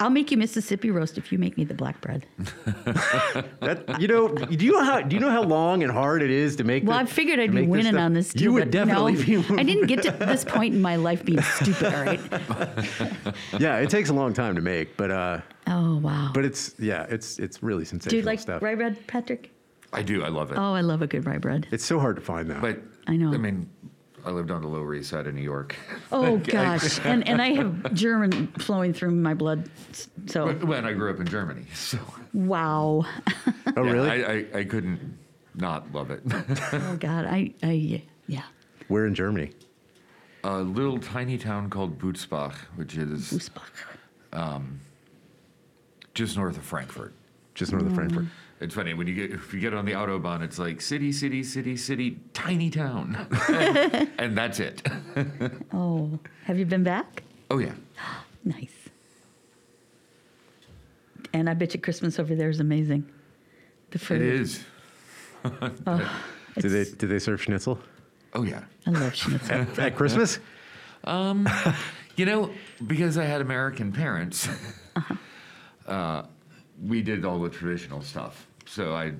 [0.00, 2.26] I'll make you Mississippi roast if you make me the black bread.
[3.60, 6.30] That you know, do you know how do you know how long and hard it
[6.30, 6.84] is to make?
[6.84, 8.00] Well, the- I figured I'd be make winning stuff?
[8.00, 8.44] on this too.
[8.44, 9.60] You would definitely no, be.
[9.60, 11.92] I didn't get to this point in my life being stupid.
[11.94, 12.20] All right.
[13.58, 16.30] yeah, it takes a long time to make, but uh, Oh wow.
[16.32, 18.62] but it's yeah, it's it's really sensational Do you like stuff.
[18.62, 19.52] rye bread, Patrick?
[19.92, 20.22] I do.
[20.24, 20.58] I love it.
[20.58, 21.66] Oh, I love a good rye bread.
[21.70, 22.60] It's so hard to find though.
[22.60, 23.32] But I know.
[23.32, 23.68] I mean,
[24.24, 25.76] I lived on the Lower East Side of New York.
[26.10, 29.68] Oh gosh, and and I have German flowing through my blood.
[30.26, 31.98] So But when I grew up in Germany, so
[32.32, 33.04] wow.
[33.76, 34.08] oh yeah, really?
[34.08, 35.18] I, I, I couldn't
[35.54, 36.22] not love it.
[36.72, 38.42] Oh God, I I yeah.
[38.88, 39.52] Where in Germany?
[40.44, 43.70] a little tiny town called Butzbach, which is Usbach.
[44.32, 44.80] Um,
[46.14, 47.12] just north of Frankfurt.
[47.54, 48.24] Just north of Frankfurt.
[48.24, 48.30] Mm.
[48.60, 51.42] It's funny when you get if you get on the autobahn, it's like city, city,
[51.44, 53.16] city, city, tiny town,
[54.18, 54.82] and that's it.
[55.72, 57.22] Oh, have you been back?
[57.50, 57.72] Oh yeah,
[58.44, 58.72] Nice.
[61.32, 63.08] And I bet you Christmas over there is amazing.
[63.90, 64.22] The food.
[64.22, 64.64] it is.
[65.44, 67.78] Do they do they serve schnitzel
[68.34, 68.64] Oh yeah.
[68.86, 69.66] I love schnitzel.
[69.78, 70.40] at Christmas?
[71.04, 71.48] Um,
[72.16, 72.50] You know,
[72.84, 74.48] because I had American parents,
[74.96, 75.14] Uh-huh.
[75.86, 76.26] uh,
[76.86, 78.46] we did all the traditional stuff.
[78.66, 79.12] So I,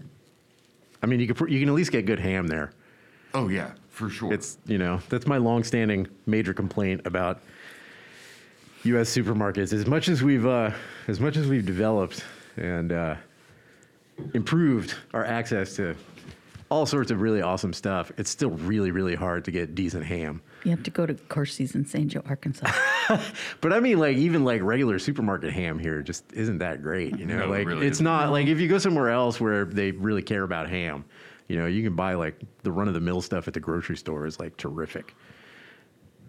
[1.02, 2.72] I mean, you can pr- you can at least get good ham there.
[3.34, 4.32] oh yeah, for sure.
[4.32, 7.40] It's you know that's my longstanding major complaint about
[8.84, 9.14] U.S.
[9.14, 9.72] supermarkets.
[9.72, 10.70] As much as we've uh,
[11.08, 12.24] as much as we've developed
[12.56, 13.16] and uh,
[14.34, 15.94] improved our access to
[16.70, 20.42] all sorts of really awesome stuff, it's still really really hard to get decent ham.
[20.64, 22.08] you have to go to Coursey's in St.
[22.08, 22.70] Joe, Arkansas.
[23.62, 27.18] But I mean, like even like regular supermarket ham here just isn't that great.
[27.18, 28.04] You know, No, it like really it's isn't.
[28.04, 31.04] not like if you go somewhere else where they really care about ham,
[31.48, 33.96] you know, you can buy like the run of the mill stuff at the grocery
[33.96, 35.14] store is like terrific.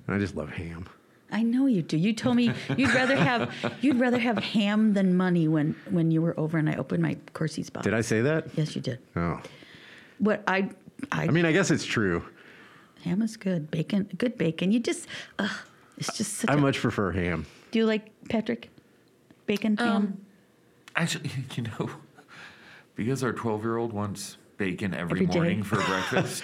[0.08, 0.88] And I just love ham.
[1.32, 1.98] I know you do.
[1.98, 6.22] You told me you'd rather have you'd rather have ham than money when when you
[6.22, 7.84] were over and I opened my Coursey's box.
[7.84, 8.48] Did I say that?
[8.56, 9.00] Yes, you did.
[9.18, 9.40] Oh.
[10.20, 10.70] What I
[11.12, 12.24] I, I mean, I guess it's true.
[13.04, 13.72] ham is good.
[13.72, 14.72] Bacon, good bacon.
[14.72, 15.08] You just
[15.40, 15.50] ugh,
[15.98, 17.46] it's just such I a, much prefer ham.
[17.72, 18.70] Do you like Patrick?
[19.46, 19.90] Bacon, ham?
[19.96, 20.22] Um,
[20.96, 21.90] Actually, you know,
[22.96, 25.34] because our 12 year old wants bacon every, Every day.
[25.40, 26.44] morning for breakfast.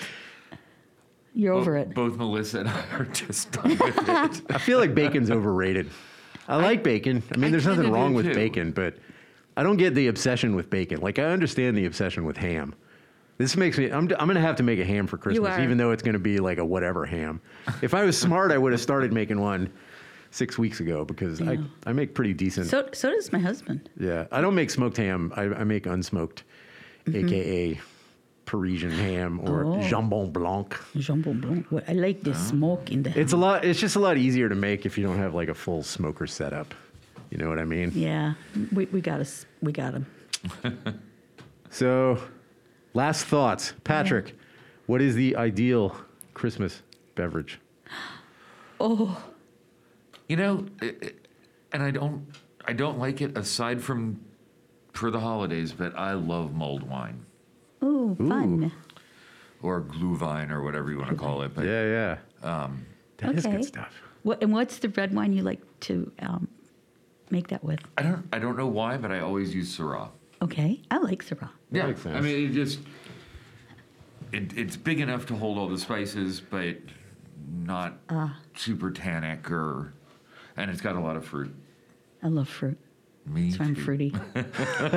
[1.33, 1.93] You're over it.
[1.93, 4.41] Both Melissa and I are just done with it.
[4.49, 5.89] I feel like bacon's overrated.
[6.47, 7.23] I like bacon.
[7.33, 8.33] I mean, I there's nothing wrong with too.
[8.33, 8.95] bacon, but
[9.57, 11.01] I don't get the obsession with bacon.
[11.01, 12.73] Like, I understand the obsession with ham.
[13.37, 15.61] This makes me, I'm, I'm going to have to make a ham for Christmas, are.
[15.61, 17.41] even though it's going to be like a whatever ham.
[17.81, 19.71] If I was smart, I would have started making one
[20.31, 21.61] six weeks ago because I, Yeah.
[21.85, 22.67] I make pretty decent.
[22.67, 23.89] So so does my husband.
[23.99, 24.25] yeah.
[24.31, 26.43] I don't make smoked ham, I, I make unsmoked,
[27.13, 27.79] AKA
[28.45, 29.81] Parisian ham or Mm-hmm.
[29.81, 29.89] Oh.
[29.89, 30.69] jambon blanc.
[30.95, 31.65] Jambon blanc.
[31.71, 33.19] Well, I like the smoke in the ham.
[33.21, 33.65] It's a lot.
[33.65, 36.25] It's just a lot easier to make if you don't have like a full smoker
[36.27, 36.73] setup.
[37.31, 37.91] You know what I mean?
[37.95, 38.35] yeah,
[38.71, 39.45] we we got us.
[39.61, 40.05] We got him.
[41.71, 42.17] So,
[42.95, 44.35] last thoughts, Patrick.
[44.87, 45.95] What is the ideal
[46.33, 46.81] Christmas
[47.13, 47.59] beverage?
[48.79, 49.23] Oh,
[50.27, 51.27] You know, it, it-
[51.71, 52.25] and I don't,
[52.65, 54.19] I don't like it aside from
[54.93, 57.25] for the holidays, but I love mulled wine
[57.83, 58.71] ooh, fun.
[59.61, 61.53] or glühwein or whatever you want to call it.
[61.53, 62.17] But Yeah, yeah.
[62.63, 62.85] Um,
[63.17, 63.57] that is Okay.
[63.57, 63.93] good stuff.
[64.23, 66.47] What and what's the red wine you like to um,
[67.29, 67.81] make that with?
[67.97, 70.09] I don't, I don't know why, but I always use Syrah.
[70.41, 71.49] Okay, I like Syrah.
[71.71, 72.25] Yeah, makes I sense.
[72.25, 72.79] mean, it just
[74.31, 76.77] it, it's big enough to hold all the spices, but
[77.63, 78.37] not ah.
[78.55, 79.93] super tannic or,
[80.57, 81.53] and it's got a lot of fruit.
[82.21, 82.77] I love fruit.
[83.25, 84.13] Me So I'm fruity.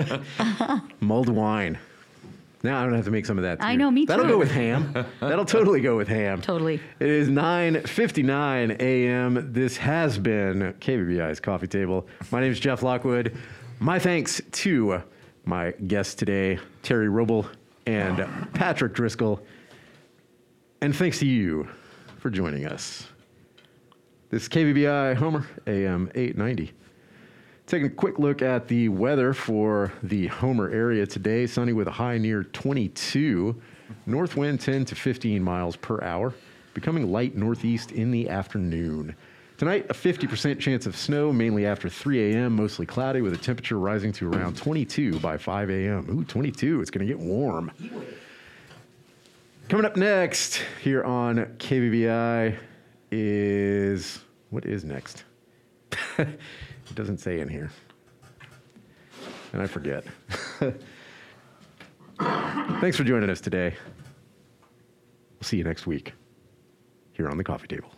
[1.01, 1.79] Mulled wine.
[2.63, 3.59] Now I don't have to make some of that.
[3.63, 4.07] I know, me too.
[4.09, 4.93] That'll go with ham.
[5.21, 6.43] That'll totally go with ham.
[6.43, 6.81] Totally.
[6.99, 9.53] It is 9:59 a.m.
[9.53, 12.09] This has been KBBI's Coffee Table.
[12.33, 13.37] My name is Jeff Lockwood.
[13.79, 15.03] My thanks to
[15.49, 17.49] my guests today, Terry Robl
[17.87, 18.19] and
[18.53, 19.41] Patrick Driscoll,
[20.83, 21.67] and thanks to you
[22.19, 23.09] for joining us.
[24.29, 26.73] This is KBBI Homer AM 890.
[27.67, 31.47] Taking a quick look at the weather for the Homer area today.
[31.47, 33.59] Sunny with a high near 22.
[34.05, 36.35] North wind 10 to 15 miles per hour.
[36.75, 39.17] Becoming light northeast in the afternoon.
[39.59, 43.77] Tonight, a 50% chance of snow, mainly after 3 a.m., mostly cloudy, with a temperature
[43.77, 46.07] rising to around 22 by 5 a.m.
[46.09, 46.81] Ooh, 22.
[46.81, 47.73] It's going to get warm.
[49.69, 52.57] Coming up next here on KBBI
[53.11, 54.21] is.
[54.51, 55.25] What is next?
[56.19, 56.39] it
[56.95, 57.73] doesn't say in here.
[59.53, 60.05] And I forget.
[62.81, 63.75] Thanks for joining us today.
[65.35, 66.13] We'll see you next week
[67.13, 67.91] here on the coffee table.